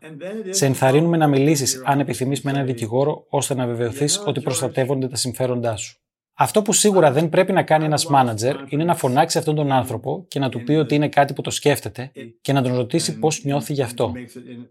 Σε 0.50 0.66
ενθαρρύνουμε 0.66 1.18
να 1.18 1.28
μιλήσεις, 1.28 1.82
αν 1.86 2.00
επιθυμείς, 2.00 2.42
με 2.42 2.52
έναν 2.52 2.66
δικηγόρο, 2.66 3.26
ώστε 3.30 3.54
να 3.56 3.66
βεβαιωθείς 3.66 4.24
ότι 4.26 4.42
προστατεύονται 4.42 5.08
τα 5.08 5.16
συμφέροντά 5.16 5.76
σου. 5.76 5.98
Αυτό 6.38 6.62
που 6.62 6.74
σίγουρα 6.74 7.12
δεν 7.12 7.30
πρέπει 7.30 7.52
να 7.52 7.64
κάνει 7.64 7.86
ένας 7.86 8.06
μάνατζερ 8.06 8.56
είναι 8.68 8.84
να 8.84 8.96
φωνάξει 8.96 9.38
αυτόν 9.38 9.56
τον 9.56 9.72
άνθρωπο 9.72 10.26
και 10.28 10.40
να 10.40 10.50
του 10.50 10.64
πει 10.64 10.74
ότι 10.74 10.96
είναι 10.96 11.10
κάτι 11.10 11.34
που 11.34 11.42
το 11.42 11.50
σκέφτεται 11.50 12.12
και 12.42 12.54
να 12.54 12.62
τον 12.62 12.76
ρωτήσει 12.76 13.20
πώς 13.20 13.44
νιώθει 13.44 13.74
γι' 13.74 13.82
αυτό. 13.82 14.12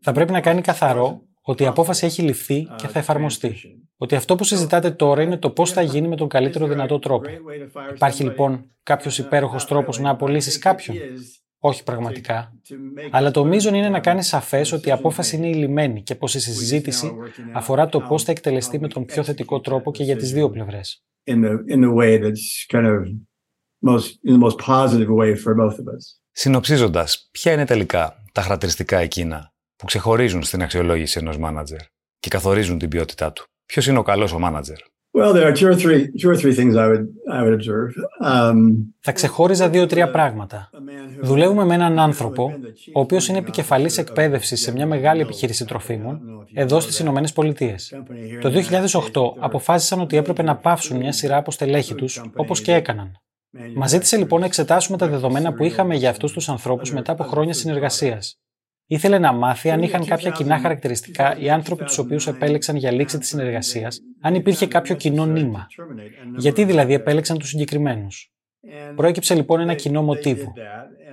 Θα 0.00 0.12
πρέπει 0.12 0.32
να 0.32 0.40
κάνει 0.40 0.60
καθαρό 0.60 1.20
ότι 1.42 1.62
η 1.62 1.66
απόφαση 1.66 2.06
έχει 2.06 2.22
ληφθεί 2.22 2.68
και 2.76 2.88
θα 2.88 2.98
εφαρμοστεί. 2.98 3.54
Ότι 3.96 4.14
αυτό 4.14 4.34
που 4.34 4.44
συζητάτε 4.44 4.90
τώρα 4.90 5.22
είναι 5.22 5.36
το 5.36 5.50
πώς 5.50 5.72
θα 5.72 5.82
γίνει 5.82 6.08
με 6.08 6.16
τον 6.16 6.28
καλύτερο 6.28 6.66
δυνατό 6.66 6.98
τρόπο. 6.98 7.28
Υπάρχει 7.94 8.22
λοιπόν 8.22 8.70
κάποιος 8.82 9.18
υπέροχος 9.18 9.66
τρόπος 9.66 9.98
να 9.98 10.10
απολύσεις 10.10 10.58
κάποιον; 10.58 10.96
Όχι 11.64 11.82
πραγματικά. 11.82 12.52
Αλλά 13.10 13.30
το 13.30 13.44
μείζον 13.44 13.74
είναι 13.74 13.88
να 13.88 14.00
κάνεις 14.00 14.26
σαφές 14.26 14.72
ότι 14.72 14.88
η 14.88 14.92
απόφαση 14.92 15.36
είναι 15.36 15.48
ηλυμένη 15.48 16.02
και 16.02 16.14
πως 16.14 16.34
η 16.34 16.40
συζήτηση 16.40 17.12
αφορά 17.52 17.86
το 17.86 18.00
πώς 18.00 18.22
θα 18.22 18.30
εκτελεστεί 18.30 18.78
με 18.78 18.88
τον 18.88 19.04
πιο 19.04 19.22
θετικό 19.22 19.60
τρόπο 19.60 19.92
και 19.92 20.02
για 20.02 20.16
τις 20.16 20.32
δύο 20.32 20.50
πλευρές. 20.50 21.04
Συνοψίζοντας, 26.30 27.28
ποια 27.32 27.52
είναι 27.52 27.64
τελικά 27.66 28.22
τα 28.32 28.42
χαρακτηριστικά 28.42 28.98
εκείνα 28.98 29.52
που 29.76 29.86
ξεχωρίζουν 29.86 30.42
στην 30.42 30.62
αξιολόγηση 30.62 31.18
ενός 31.18 31.38
μάνατζερ 31.38 31.80
και 32.18 32.28
καθορίζουν 32.28 32.78
την 32.78 32.88
ποιότητά 32.88 33.32
του; 33.32 33.44
Ποιος 33.66 33.86
είναι 33.86 33.98
ο 33.98 34.02
καλός 34.02 34.32
ο 34.32 34.38
μάνατζερ; 34.38 34.78
Θα 39.00 39.12
ξεχώριζα 39.12 39.68
δύο-τρία 39.68 40.10
πράγματα. 40.10 40.70
Δουλεύουμε 41.20 41.64
με 41.64 41.74
έναν 41.74 41.98
άνθρωπο, 41.98 42.52
ο 42.92 43.00
οποίος 43.00 43.28
είναι 43.28 43.38
επικεφαλής 43.38 43.98
εκπαίδευσης 43.98 44.60
σε 44.60 44.72
μια 44.72 44.86
μεγάλη 44.86 45.20
επιχείρηση 45.20 45.64
τροφίμων, 45.64 46.20
εδώ 46.54 46.80
στις 46.80 46.98
Ηνωμένες 46.98 47.32
Πολιτείες. 47.32 47.94
Το 48.40 48.50
2008 48.50 49.34
αποφάσισαν 49.38 50.00
ότι 50.00 50.16
έπρεπε 50.16 50.42
να 50.42 50.56
πάυσουν 50.56 50.96
μια 50.96 51.12
σειρά 51.12 51.36
από 51.36 51.50
στελέχη 51.50 51.94
τους, 51.94 52.22
όπως 52.36 52.60
και 52.60 52.72
έκαναν. 52.72 53.12
Μας 53.74 53.90
ζήτησε 53.90 54.16
λοιπόν 54.16 54.40
να 54.40 54.46
εξετάσουμε 54.46 54.98
τα 54.98 55.08
δεδομένα 55.08 55.52
που 55.52 55.64
είχαμε 55.64 55.94
για 55.94 56.10
αυτούς 56.10 56.32
τους 56.32 56.48
ανθρώπους 56.48 56.92
μετά 56.92 57.12
από 57.12 57.24
χρόνια 57.24 57.52
συνεργασίας 57.52 58.36
Ήθελε 58.86 59.18
να 59.18 59.32
μάθει 59.32 59.70
αν 59.70 59.82
είχαν 59.82 60.04
κάποια 60.04 60.30
κοινά 60.30 60.58
χαρακτηριστικά 60.58 61.38
οι 61.38 61.50
άνθρωποι 61.50 61.84
τους 61.84 61.98
οποίους 61.98 62.26
επέλεξαν 62.26 62.76
για 62.76 62.90
λήξη 62.90 63.18
της 63.18 63.28
συνεργασίας, 63.28 64.00
αν 64.20 64.34
υπήρχε 64.34 64.66
κάποιο 64.66 64.94
κοινό 64.94 65.26
νήμα. 65.26 65.66
Γιατί 66.36 66.64
δηλαδή 66.64 66.94
επέλεξαν 66.94 67.38
τους 67.38 67.48
συγκεκριμένους; 67.48 68.32
Προέκυψε 68.96 69.34
λοιπόν 69.34 69.60
ένα 69.60 69.74
κοινό 69.74 70.02
μοτίβο. 70.02 70.52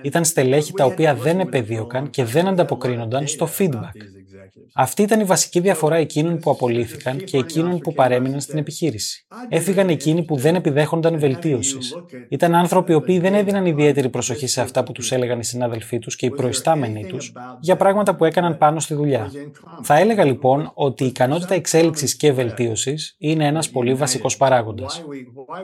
Ήταν 0.02 0.24
στελέχη 0.24 0.72
τα 0.72 0.84
οποία 0.84 1.14
δεν 1.14 1.40
επεδίωκαν 1.40 2.10
και 2.10 2.24
δεν 2.24 2.46
ανταποκρίνονταν 2.46 3.26
στο 3.26 3.48
feedback. 3.58 3.94
Αυτή 4.74 5.02
ήταν 5.02 5.20
η 5.20 5.24
βασική 5.24 5.60
διαφορά 5.60 5.96
εκείνων 5.96 6.38
που 6.38 6.50
απολύθηκαν 6.50 7.24
και 7.24 7.36
εκείνων 7.36 7.78
που 7.78 7.92
παρέμειναν 7.92 8.40
στην 8.40 8.58
επιχείρηση. 8.58 9.26
Έφυγαν 9.48 9.88
εκείνοι 9.88 10.24
που 10.24 10.36
δεν 10.36 10.54
επιδέχονταν 10.54 11.18
βελτίωσης. 11.18 11.94
Ήταν 12.28 12.54
άνθρωποι 12.54 12.92
οι 12.92 12.94
οποίοι 12.94 13.18
δεν 13.18 13.34
έδιναν 13.34 13.66
ιδιαίτερη 13.66 14.08
προσοχή 14.08 14.46
σε 14.46 14.60
αυτά 14.60 14.82
που 14.82 14.92
τους 14.92 15.12
έλεγαν 15.12 15.38
οι 15.38 15.44
συνάδελφοί 15.44 15.98
τους 15.98 16.16
και 16.16 16.26
οι 16.26 16.30
προϊστάμενοι 16.30 17.06
τους 17.06 17.32
για 17.60 17.76
πράγματα 17.76 18.16
που 18.16 18.24
έκαναν 18.24 18.58
πάνω 18.58 18.80
στη 18.80 18.94
δουλειά. 18.94 19.30
Θα 19.82 19.98
έλεγα 19.98 20.24
λοιπόν 20.24 20.70
ότι 20.74 21.04
η 21.04 21.06
ικανότητα 21.06 21.54
εξέλιξης 21.54 22.16
και 22.16 22.32
βελτίωσης 22.32 23.14
είναι 23.18 23.46
ένας 23.46 23.70
πολύ 23.70 23.94
βασικός 23.94 24.36
παράγοντας. 24.36 25.04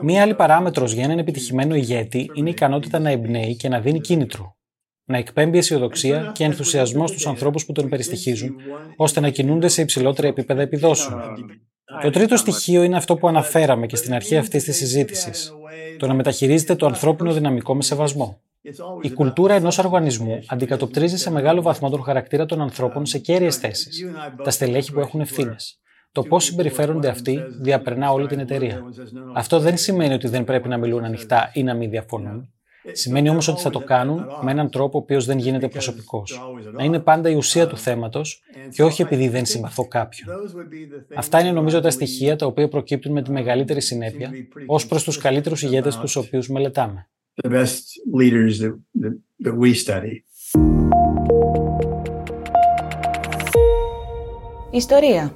Μία 0.01 0.21
άλλη 0.21 0.33
παράμετρος 0.33 0.93
για 0.93 1.03
έναν 1.03 1.19
επιτυχημένο 1.19 1.75
ηγέτη 1.75 2.31
είναι 2.33 2.49
η 2.49 2.51
ικανότητα 2.51 2.99
να 2.99 3.09
εμπνέει 3.09 3.55
και 3.55 3.69
να 3.69 3.79
δίνει 3.79 3.99
κίνητρο 3.99 4.56
να 5.07 5.17
εκπέμπει 5.17 5.57
αισιοδοξία 5.57 6.31
και 6.33 6.43
ενθουσιασμό 6.43 7.07
στου 7.07 7.29
ανθρώπου 7.29 7.63
που 7.65 7.71
τον 7.71 7.89
περιστοιχίζουν, 7.89 8.55
ώστε 8.95 9.19
να 9.19 9.29
κινούνται 9.29 9.67
σε 9.67 9.81
υψηλότερα 9.81 10.27
επίπεδα 10.27 10.61
επιδόσεων. 10.61 11.21
Το 12.01 12.09
τρίτο 12.09 12.37
στοιχείο 12.37 12.83
είναι 12.83 12.97
αυτό 12.97 13.15
που 13.15 13.27
αναφέραμε 13.27 13.85
και 13.85 13.95
στην 13.95 14.13
αρχή 14.13 14.37
αυτή 14.37 14.63
τη 14.63 14.71
συζήτηση. 14.71 15.31
Το 15.97 16.07
να 16.07 16.13
μεταχειρίζεται 16.13 16.75
το 16.75 16.85
ανθρώπινο 16.85 17.33
δυναμικό 17.33 17.75
με 17.75 17.81
σεβασμό. 17.83 18.41
Η 19.01 19.11
κουλτούρα 19.11 19.53
ενό 19.53 19.71
οργανισμού 19.79 20.39
αντικατοπτρίζει 20.47 21.17
σε 21.17 21.31
μεγάλο 21.31 21.61
βαθμό 21.61 21.89
τον 21.89 22.03
χαρακτήρα 22.03 22.45
των 22.45 22.61
ανθρώπων 22.61 23.05
σε 23.05 23.17
κέρυε 23.17 23.51
θέσει, 23.51 23.89
τα 24.43 24.51
στελέχη 24.51 24.91
που 24.91 24.99
έχουν 24.99 25.19
ευθύνε. 25.19 25.55
Το 26.11 26.23
πώ 26.23 26.39
συμπεριφέρονται 26.39 27.09
αυτοί 27.09 27.43
διαπερνά 27.61 28.11
όλη 28.11 28.27
την 28.27 28.39
εταιρεία. 28.39 28.83
Αυτό 29.33 29.59
δεν 29.59 29.77
σημαίνει 29.77 30.13
ότι 30.13 30.27
δεν 30.27 30.43
πρέπει 30.43 30.67
να 30.67 30.77
μιλούν 30.77 31.03
ανοιχτά 31.03 31.51
ή 31.53 31.63
να 31.63 31.73
μην 31.73 31.89
διαφωνούν. 31.89 32.51
Σημαίνει 32.91 33.29
όμως 33.29 33.47
ότι 33.47 33.61
θα 33.61 33.69
το 33.69 33.79
κάνουν 33.79 34.25
με 34.41 34.51
έναν 34.51 34.69
τρόπο 34.69 34.97
ο 34.97 35.01
οποίος 35.01 35.25
δεν 35.25 35.37
γίνεται 35.37 35.67
προσωπικός. 35.67 36.41
Να 36.71 36.83
είναι 36.83 36.99
πάντα 36.99 37.29
η 37.29 37.35
ουσία 37.35 37.67
του 37.67 37.77
θέματος 37.77 38.43
και 38.71 38.83
όχι 38.83 39.01
επειδή 39.01 39.27
δεν 39.27 39.45
συμπαθώ 39.45 39.87
κάποιον. 39.87 40.29
Αυτά 41.15 41.39
είναι 41.39 41.51
νομίζω 41.51 41.81
τα 41.81 41.89
στοιχεία 41.89 42.35
τα 42.35 42.45
οποία 42.45 42.67
προκύπτουν 42.67 43.11
με 43.11 43.21
τη 43.21 43.31
μεγαλύτερη 43.31 43.81
συνέπεια 43.81 44.31
ως 44.65 44.87
προς 44.87 45.03
τους 45.03 45.17
καλύτερους 45.17 45.61
ηγέτες 45.61 45.97
τους 45.97 46.15
οποίους 46.15 46.49
μελετάμε. 46.49 47.09
Ιστορία 54.71 55.33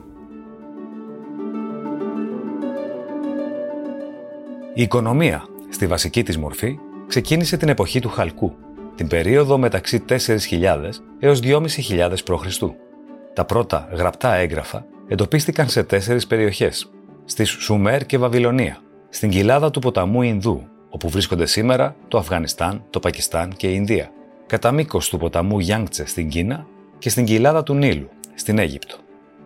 Η 4.73 4.81
οικονομία, 4.81 5.45
στη 5.69 5.87
βασική 5.87 6.23
της 6.23 6.37
μορφή, 6.37 6.79
ξεκίνησε 7.11 7.57
την 7.57 7.69
εποχή 7.69 7.99
του 7.99 8.09
Χαλκού, 8.09 8.55
την 8.95 9.07
περίοδο 9.07 9.57
μεταξύ 9.57 10.03
4.000 10.09 10.17
έως 11.19 11.39
2.500 11.43 12.13
π.Χ. 12.23 12.63
Τα 13.33 13.45
πρώτα 13.45 13.89
γραπτά 13.91 14.33
έγγραφα 14.33 14.85
εντοπίστηκαν 15.07 15.69
σε 15.69 15.83
τέσσερις 15.83 16.27
περιοχές, 16.27 16.91
στη 17.25 17.43
Σουμέρ 17.43 18.05
και 18.05 18.17
Βαβυλωνία, 18.17 18.77
στην 19.09 19.29
κοιλάδα 19.29 19.71
του 19.71 19.79
ποταμού 19.79 20.21
Ινδού, 20.21 20.67
όπου 20.89 21.09
βρίσκονται 21.09 21.45
σήμερα 21.45 21.95
το 22.07 22.17
Αφγανιστάν, 22.17 22.83
το 22.89 22.99
Πακιστάν 22.99 23.53
και 23.57 23.67
η 23.67 23.73
Ινδία, 23.75 24.11
κατά 24.47 24.71
μήκος 24.71 25.09
του 25.09 25.17
ποταμού 25.17 25.59
Γιάνγτσε 25.59 26.05
στην 26.05 26.29
Κίνα 26.29 26.65
και 26.97 27.09
στην 27.09 27.25
κοιλάδα 27.25 27.63
του 27.63 27.73
Νείλου, 27.73 28.09
στην 28.35 28.59
Αίγυπτο. 28.59 28.95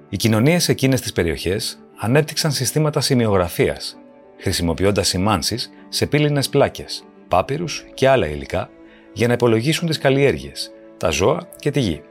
Οι 0.10 0.15
κοινωνίες 0.15 0.63
σε 0.63 0.72
εκείνες 0.72 1.01
τις 1.01 1.12
περιοχές 1.12 1.79
ανέπτυξαν 1.98 2.51
συστήματα 2.51 3.01
σημειογραφίας, 3.01 3.98
χρησιμοποιώντας 4.39 5.07
σημάνσεις 5.07 5.69
σε 5.89 6.05
πύληνες 6.05 6.50
πλάκες, 6.50 7.05
πάπυρους 7.27 7.86
και 7.94 8.10
άλλα 8.10 8.27
υλικά 8.27 8.70
για 9.13 9.27
να 9.27 9.34
υπολογίσουν 9.34 9.88
τις 9.88 9.98
καλλιέργειες, 9.98 10.72
τα 10.98 11.10
ζώα 11.10 11.48
και 11.60 11.72
τη 11.72 11.79
γη. 11.79 12.01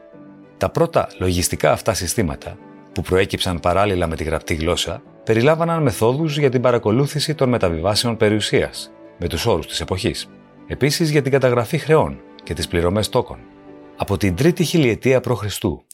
Τα 0.57 0.71
πρώτα 0.71 1.09
λογιστικά 1.19 1.73
αυτά 1.73 1.95
συστήματα, 1.95 2.59
που 2.93 3.03
προέκυψαν 3.03 3.61
παράλληλα 3.61 4.07
με 4.07 4.17
τη 4.17 4.25
γραπτή 4.25 4.55
γλώσσα, 4.55 5.03
περιλάμβαναν 5.25 5.83
μεθόδους 5.83 6.39
για 6.39 6.51
την 6.51 6.61
παρακολούθηση 6.61 7.35
των 7.35 7.49
μεταβιβάσεων 7.49 8.17
περιουσίας, 8.17 8.91
με 9.19 9.29
τους 9.29 9.47
όρους 9.47 9.67
της 9.67 9.81
εποχής. 9.81 10.29
Επίσης 10.67 11.11
για 11.11 11.23
την 11.23 11.33
καταγραφή 11.33 11.79
χρεών 11.79 12.21
και 12.43 12.55
τις 12.55 12.69
πληρωμές 12.69 13.09
τόκων. 13.09 13.39
Από 13.97 14.17
την 14.17 14.35
τρίτη 14.37 14.65
χιλιετία 14.65 15.21
π.Χ. 15.21 15.45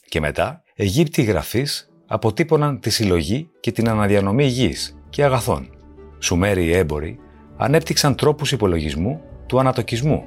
και 0.09 0.19
μετά, 0.19 0.63
Αιγύπτιοι 0.75 1.25
γραφείς 1.27 1.89
αποτύπωναν 2.07 2.79
τη 2.79 2.89
συλλογή 2.89 3.49
και 3.59 3.71
την 3.71 3.89
αναδιανομή 3.89 4.45
γης 4.45 4.97
και 5.09 5.23
αγαθών. 5.23 5.69
Σουμέριοι 6.19 6.71
έμποροι 6.73 7.19
ανέπτυξαν 7.63 8.15
τρόπους 8.15 8.51
υπολογισμού 8.51 9.21
του 9.45 9.59
ανατοκισμού 9.59 10.23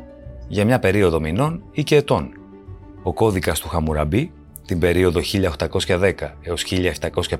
για 0.48 0.64
μια 0.64 0.78
περίοδο 0.78 1.20
μηνών 1.20 1.62
ή 1.72 1.82
και 1.82 1.96
ετών. 1.96 2.30
Ο 3.02 3.12
κώδικας 3.12 3.60
του 3.60 3.68
Χαμουραμπή, 3.68 4.32
την 4.66 4.78
περίοδο 4.78 5.20
1810 5.86 6.12
έως 6.42 6.64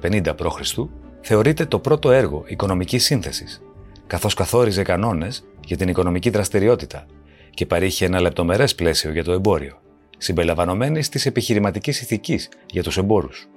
1750 0.01 0.37
π.Χ., 0.37 0.79
θεωρείται 1.21 1.67
το 1.67 1.79
πρώτο 1.79 2.11
έργο 2.11 2.45
οικονομικής 2.47 3.05
σύνθεσης, 3.05 3.63
καθώς 4.07 4.35
καθόριζε 4.35 4.83
κανόνες 4.83 5.45
για 5.67 5.77
την 5.77 5.89
οικονομική 5.89 6.31
δραστηριότητα 6.31 7.07
και 7.51 7.67
παρήχε 7.67 8.05
ένα 8.05 8.21
λεπτομερές 8.21 8.75
πλαίσιο 8.75 9.13
για 9.13 9.25
το 9.25 9.33
εμπόριο, 9.33 9.79
συμπεριλαμβανομένης 10.19 11.09
της 11.09 11.27
επιχειρηματικής 11.27 12.01
ηθικής 12.01 12.49
για 12.71 12.83
τους 12.83 12.97
εμπόρους. 12.97 13.49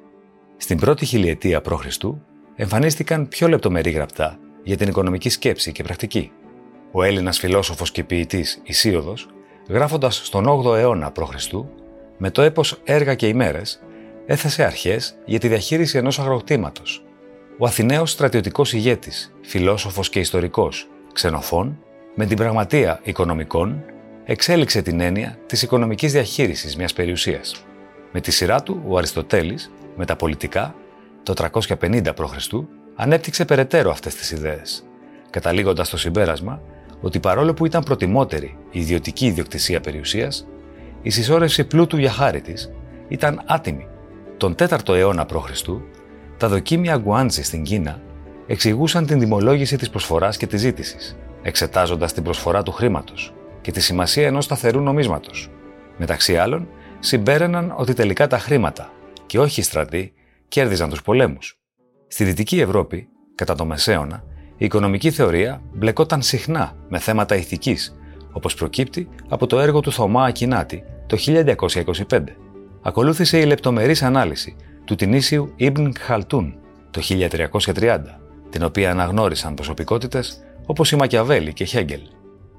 Στην 0.58 0.78
πρώτη 0.80 1.06
χιλιετία 1.06 1.62
π.Χ. 1.62 1.86
εμφανίστηκαν 2.56 3.28
πιο 3.28 3.48
λεπτομερή 3.48 3.90
γραπτά 3.90 4.40
για 4.68 4.78
την 4.78 4.88
οικονομική 4.88 5.30
σκέψη 5.30 5.72
και 5.72 5.84
πρακτική. 5.84 6.32
Ο 6.92 7.04
Έλληνας 7.04 7.40
φιλόσοφος 7.40 7.92
και 7.92 8.04
ποιητής 8.04 8.62
Ισίωδος 8.64 9.28
γράφοντας 9.70 10.22
στον 10.26 10.46
8ο 10.48 10.76
αιώνα 10.76 11.12
π.Χ., 11.12 11.54
με 12.18 12.32
το 12.32 12.42
έπος 12.42 12.82
«Έργα 12.84 13.16
και 13.16 13.28
ημέρες», 13.28 13.84
έθεσε 14.26 14.64
αρχές 14.64 15.18
για 15.26 15.40
τη 15.40 15.48
διαχείριση 15.48 15.98
ενός 15.98 16.20
αγροκτήματος. 16.20 17.04
Ο 17.58 17.66
Αθηναίος 17.66 18.12
στρατιωτικός 18.12 18.74
ηγέτης, 18.74 19.34
φιλόσοφος 19.42 20.10
και 20.10 20.20
ιστορικός, 20.20 20.90
Ξενοφών, 21.14 21.80
με 22.16 22.26
την 22.26 22.38
πραγματεία 22.38 23.00
οικονομικών, 23.04 23.84
εξέλιξε 24.26 24.82
την 24.82 25.00
έννοια 25.00 25.38
της 25.46 25.62
οικονομικής 25.62 26.12
διαχείρισης 26.12 26.76
μιας 26.76 26.94
περιουσίας. 26.94 27.66
Με 28.12 28.22
τη 28.22 28.32
σειρά 28.32 28.64
του, 28.64 28.84
ο 28.88 28.98
Αριστοτέλης, 28.98 29.72
με 29.96 30.06
τα 30.06 30.16
πολιτικά, 30.16 30.76
το 31.24 31.34
350 31.34 32.14
π.Χ., 32.14 32.36
ανέπτυξε 32.98 33.46
περαιτέρω 33.46 33.92
αυτές 33.92 34.16
τις 34.16 34.32
ιδέες, 34.32 34.84
καταλήγοντας 35.30 35.88
στο 35.88 35.98
συμπέρασμα 35.98 36.62
ότι 37.02 37.20
παρόλο 37.20 37.54
που 37.54 37.66
ήταν 37.66 37.84
προτιμότερη 37.84 38.58
η 38.72 38.80
ιδιωτική 38.80 39.26
ιδιοκτησία 39.26 39.80
περιουσίας, 39.80 40.48
η 41.02 41.10
συσσόρευση 41.10 41.64
πλούτου 41.64 41.98
για 41.98 42.12
χάρη 42.12 42.42
της 42.42 42.72
ήταν 43.08 43.42
άτιμη. 43.46 43.88
Τον 44.38 44.56
4ο 44.60 44.96
αιώνα 44.96 45.26
π.Χ., 45.26 45.52
τα 46.38 46.48
δοκίμια 46.48 46.98
Γκουάντζη 46.98 47.44
στην 47.44 47.64
Κίνα 47.64 48.02
εξηγούσαν 48.48 49.06
την 49.06 49.20
τιμολόγηση 49.20 49.78
της 49.78 49.90
προσφοράς 49.90 50.38
και 50.38 50.48
της 50.48 50.60
ζήτησης, 50.60 51.18
εξετάζοντας 51.42 52.14
την 52.14 52.24
προσφορά 52.24 52.64
του 52.64 52.72
χρήματος 52.72 53.34
και 53.62 53.72
τη 53.72 53.82
σημασία 53.82 54.28
ενός 54.28 54.44
σταθερού 54.44 54.82
νομίσματος. 54.82 55.50
Μεταξύ 55.98 56.38
άλλων, 56.38 56.68
συμπέραναν 57.00 57.74
ότι 57.78 57.94
τελικά 57.94 58.28
τα 58.28 58.40
χρήματα 58.40 58.92
και 59.26 59.40
όχι 59.40 59.60
οι 59.60 59.64
στρατοί 59.64 60.14
κέρδιζαν 60.48 60.90
τους 60.90 61.02
πολέμους. 61.02 61.58
Στη 62.08 62.24
Δυτική 62.24 62.60
Ευρώπη, 62.60 63.08
κατά 63.36 63.56
το 63.56 63.66
Μεσαίωνα, 63.66 64.24
η 64.58 64.66
οικονομική 64.66 65.12
θεωρία 65.12 65.62
μπλεκόταν 65.74 66.22
συχνά 66.22 66.76
με 66.90 67.00
θέματα 67.00 67.36
ηθικής, 67.36 67.96
όπως 68.32 68.54
προκύπτει 68.54 69.10
από 69.30 69.48
το 69.48 69.60
έργο 69.60 69.80
του 69.80 69.92
Θωμά 69.92 70.26
Ακινάτη 70.26 70.84
το 71.08 71.18
1225. 72.10 72.24
Ακολούθησε 72.82 73.40
η 73.40 73.46
λεπτομερής 73.46 74.02
ανάλυση 74.02 74.56
του 74.86 74.96
Τινήσιου 74.96 75.54
Ιμπν 75.56 75.94
Χαλτούν 76.00 76.58
το 76.92 77.02
1330, 77.74 78.00
την 78.50 78.64
οποία 78.64 78.92
αναγνώρισαν 78.92 79.54
προσωπικότητες 79.54 80.44
όπως 80.66 80.92
η 80.92 80.96
Μακιαβέλη 80.96 81.54
και 81.54 81.64
Χέγκελ. 81.64 82.02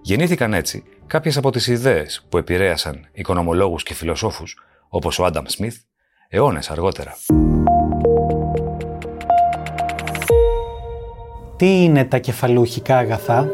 Γεννήθηκαν 0.03 0.55
έτσι 0.55 0.85
κάποιες 1.07 1.37
από 1.37 1.51
τις 1.51 1.67
ιδέες 1.67 2.27
που 2.29 2.39
επηρέασαν 2.39 3.09
οικονομολόγους 3.13 3.83
και 3.83 3.95
φιλοσόφους 3.95 4.57
όπως 4.89 5.19
ο 5.19 5.25
Άνταμ 5.25 5.45
Σμιθ 5.47 5.77
αιώνες 6.29 6.71
αργότερα. 6.71 7.17
Τι 11.59 11.83
είναι 11.83 12.05
τα 12.05 12.19
κεφαλουχικά 12.19 12.97
αγαθά; 12.97 13.49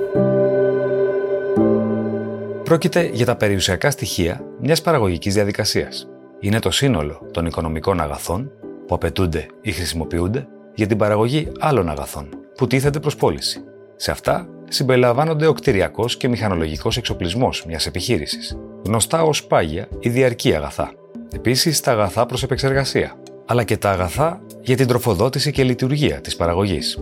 Πρόκειται 2.65 3.11
για 3.13 3.27
τα 3.27 3.37
περιουσιακά 3.37 3.91
στοιχεία 3.91 4.45
μιας 4.61 4.83
παραγωγικής 4.83 5.35
διαδικασίας. 5.35 6.09
Είναι 6.41 6.59
το 6.59 6.71
σύνολο 6.71 7.29
των 7.31 7.47
οικονομικών 7.47 8.01
αγαθών 8.01 8.51
που 8.87 8.95
απαιτούνται 8.95 9.47
ή 9.61 9.73
χρησιμοποιούνται 9.73 10.47
για 10.75 10.87
την 10.87 10.97
παραγωγή 10.97 11.53
άλλων 11.59 11.89
αγαθών 11.89 12.29
που 12.57 12.67
τίθενται 12.67 13.01
προς 13.01 13.17
πώληση. 13.17 13.61
Σε 13.97 14.11
αυτά 14.11 14.49
συμπεριλαμβάνονται 14.69 15.47
ο 15.47 15.53
κτηριακός 15.53 16.17
και 16.17 16.29
μηχανολογικός 16.29 16.97
εξοπλισμός 16.97 17.65
μιας 17.67 17.87
επιχείρησης, 17.87 18.59
γνωστά 18.87 19.23
ως 19.23 19.45
πάγια 19.45 19.89
ή 20.01 20.09
διαρκή 20.09 20.55
αγαθά. 20.55 20.93
Επίσης 21.35 21.81
τα 21.81 21.93
αγαθά 21.93 22.27
προς 22.27 22.43
επεξεργασία, 22.43 23.15
αλλά 23.47 23.65
και 23.65 23.77
τα 23.77 23.91
αγαθά 23.91 24.41
για 24.61 24.77
την 24.77 24.87
τροφοδότηση 24.87 25.51
και 25.51 25.65
λειτουργία 25.65 26.21
της 26.21 26.37
παραγωγής. 26.37 26.99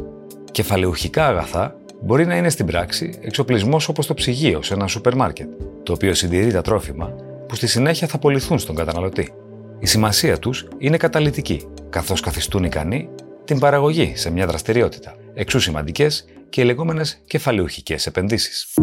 Κεφαλαιουχικά 0.52 1.26
αγαθά 1.26 1.76
μπορεί 2.00 2.26
να 2.26 2.36
είναι 2.36 2.48
στην 2.48 2.66
πράξη 2.66 3.18
εξοπλισμός 3.20 3.88
όπως 3.88 4.06
το 4.06 4.14
ψυγείο 4.14 4.62
σε 4.62 4.74
ένα 4.74 4.86
σούπερ 4.86 5.14
μάρκετ, 5.16 5.48
το 5.82 5.92
οποίο 5.92 6.14
συντηρεί 6.14 6.52
τα 6.52 6.62
τρόφιμα 6.62 7.14
που 7.48 7.54
στη 7.54 7.66
συνέχεια 7.66 8.06
θα 8.06 8.18
πωληθούν 8.18 8.58
στον 8.58 8.74
καταναλωτή. 8.74 9.32
Η 9.78 9.86
σημασία 9.86 10.38
τους 10.38 10.68
είναι 10.78 10.96
καταλητική, 10.96 11.66
καθώς 11.90 12.20
καθιστούν 12.20 12.64
ικανή 12.64 13.08
την 13.44 13.58
παραγωγή 13.58 14.12
σε 14.16 14.30
μια 14.30 14.46
δραστηριότητα, 14.46 15.16
εξού 15.34 15.60
σημαντικές 15.60 16.24
και 16.48 16.60
οι 16.60 16.64
λεγόμενες 16.64 17.22
κεφαλαιουχικές 17.26 18.06
επενδύσεις. 18.06 18.74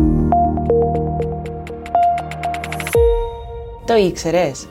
Το 3.86 3.96
ήξερες; 3.96 4.68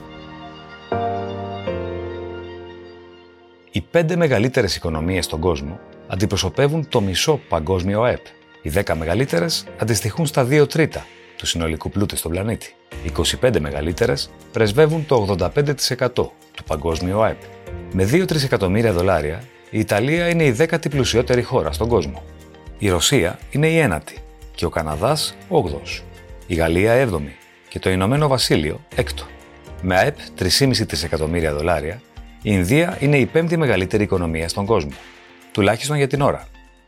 Οι 3.71 3.81
πέντε 3.81 4.15
μεγαλύτερες 4.15 4.75
οικονομίες 4.75 5.25
στον 5.25 5.39
κόσμο 5.39 5.79
αντιπροσωπεύουν 6.09 6.89
το 6.89 7.01
μισό 7.01 7.39
παγκόσμιο 7.49 8.01
ΑΕΠ. 8.01 8.25
Οι 8.61 8.69
δέκα 8.69 8.95
μεγαλύτερες 8.95 9.65
αντιστοιχούν 9.77 10.25
στα 10.25 10.43
δύο 10.43 10.67
τρίτα 10.67 11.05
του 11.37 11.45
συνολικού 11.45 11.89
πλούτου 11.89 12.17
στον 12.17 12.31
πλανήτη. 12.31 12.73
Οι 13.03 13.11
25 13.41 13.59
μεγαλύτερες 13.59 14.29
πρεσβεύουν 14.51 15.05
το 15.05 15.35
85% 15.39 16.13
του 16.13 16.63
παγκόσμιου 16.65 17.21
ΑΕΠ. 17.21 17.41
Με 17.93 18.09
2-3 18.11 18.43
εκατομμύρια 18.43 18.93
δολάρια, 18.93 19.43
η 19.69 19.79
Ιταλία 19.79 20.29
είναι 20.29 20.43
η 20.43 20.51
δέκατη 20.51 20.89
πλουσιότερη 20.89 21.43
χώρα 21.43 21.71
στον 21.71 21.87
κόσμο. 21.87 22.23
Η 22.77 22.89
Ρωσία 22.89 23.39
είναι 23.51 23.67
η 23.67 23.77
ένατη 23.77 24.17
και 24.55 24.65
ο 24.65 24.69
Καναδάς 24.69 25.35
όγδος. 25.47 26.03
Η 26.47 26.55
Γαλλία 26.55 26.93
έβδομη 26.93 27.35
και 27.69 27.79
το 27.79 27.89
Ηνωμένο 27.89 28.27
Βασίλειο 28.27 28.79
έκτο. 28.95 29.23
Με 29.81 29.95
ΑΕΠ 29.95 30.17
3,5 30.39 30.71
δισεκατομμύρια 30.71 31.53
δολάρια, 31.53 32.01
η 32.41 32.41
Ινδία 32.43 32.97
είναι 32.99 33.17
η 33.17 33.25
πέμπτη 33.25 33.57
μεγαλύτερη 33.57 34.03
οικονομία 34.03 34.49
στον 34.49 34.65
κόσμο, 34.65 34.91
τουλάχιστον 35.51 35.97
για 35.97 36.07
την 36.07 36.21
ώρα. 36.21 36.47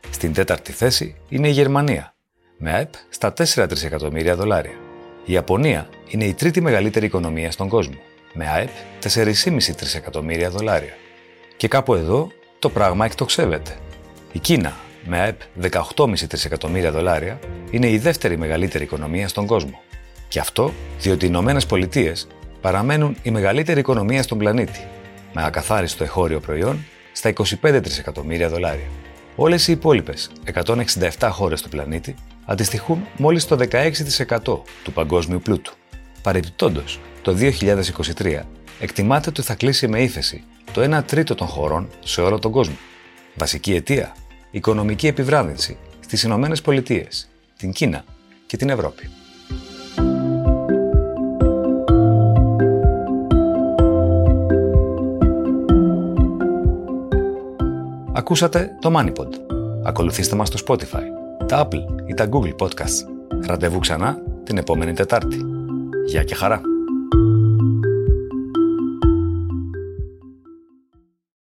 Στην 0.10 0.34
τέταρτη 0.34 0.72
θέση 0.72 1.16
είναι 1.30 1.48
η 1.48 1.52
Γερμανία, 1.52 2.14
με 2.58 2.72
ΑΕΠ 2.72 2.94
στα 3.10 3.34
4 3.38 3.66
τρισεκατομμύρια 3.68 4.36
δολάρια. 4.36 4.76
Η 5.26 5.34
Ιαπωνία 5.34 5.90
είναι 6.08 6.26
η 6.26 6.34
τρίτη 6.34 6.62
μεγαλύτερη 6.62 7.06
οικονομία 7.06 7.52
στον 7.52 7.68
κόσμο, 7.68 7.98
με 8.34 8.48
ΑΕΠ 8.48 8.70
4,5 9.04 9.76
τρισεκατομμύρια 9.76 10.50
δολάρια. 10.50 10.94
Και 11.58 11.68
κάπου 11.68 11.94
εδώ 11.94 12.32
το 12.60 12.70
πράγμα 12.70 13.06
εκτοξεύεται. 13.06 13.78
Η 14.32 14.40
Κίνα 14.40 14.76
με 15.06 15.20
ΑΕΠ 15.20 15.42
18,5 15.62 16.28
τρισεκατομμύρια 16.28 16.92
δολάρια, 16.92 17.40
είναι 17.70 17.90
η 17.90 17.98
δεύτερη 17.98 18.38
μεγαλύτερη 18.38 18.84
οικονομία 18.84 19.28
στον 19.28 19.46
κόσμο. 19.46 19.82
Και 20.28 20.40
αυτό 20.40 20.74
διότι 21.00 21.26
οι 21.26 21.28
Ηνωμένες 21.32 21.66
Πολιτείες 21.66 22.28
παραμένουν 22.62 23.18
η 23.24 23.32
μεγαλύτερη 23.32 23.80
οικονομία 23.80 24.24
στον 24.24 24.38
πλανήτη, 24.38 24.88
με 25.34 25.46
ακαθάριστο 25.46 26.04
εχώριο 26.04 26.40
προϊόν 26.40 26.86
στα 27.12 27.34
25 27.62 27.80
τρισεκατομμύρια 27.84 28.50
δολάρια. 28.50 28.88
Όλες 29.36 29.68
οι 29.68 29.72
υπόλοιπες 29.72 30.32
167 30.54 31.30
χώρες 31.32 31.62
του 31.62 31.70
πλανήτη 31.70 32.16
αντιστοιχούν 32.46 33.08
μόλις 33.18 33.46
το 33.46 33.58
16% 33.72 34.62
του 34.84 34.94
παγκόσμιου 34.94 35.40
πλούτου. 35.42 35.74
Παρεπιπτόντω, 36.22 36.84
το 37.22 37.38
2023 38.18 38.40
εκτιμάται 38.80 39.30
ότι 39.30 39.42
θα 39.42 39.56
κλείσει 39.56 39.88
με 39.88 40.02
ύφεση 40.02 40.44
το 40.72 40.98
1 40.98 41.04
τρίτο 41.06 41.36
των 41.36 41.48
χωρών 41.48 41.90
σε 42.04 42.22
όλο 42.22 42.40
τον 42.40 42.52
κόσμο. 42.52 42.76
Βασική 43.36 43.76
αιτία 43.76 44.16
οικονομική 44.52 45.08
επιβράδυνση 45.08 45.78
στις 46.00 46.24
Ηνωμένες 46.24 46.62
Πολιτείες, 46.62 47.30
την 47.58 47.72
Κίνα 47.72 48.04
και 48.46 48.58
την 48.58 48.70
Ευρώπη. 48.70 49.10
Ακούσατε 58.22 58.78
το 58.80 58.92
MoneyPod. 58.98 59.28
Ακολουθήστε 59.84 60.36
μας 60.36 60.48
στο 60.48 60.60
Spotify, 60.68 61.04
τα 61.48 61.68
Apple 61.68 62.10
ή 62.10 62.14
τα 62.14 62.30
Google 62.32 62.56
Podcasts. 62.66 63.06
Ραντεβού 63.46 63.80
ξανά 63.80 64.18
την 64.44 64.58
επόμενη 64.58 64.94
Τετάρτη. 64.94 65.38
Γεια 66.06 66.24
και 66.24 66.36
χαρά! 66.36 66.62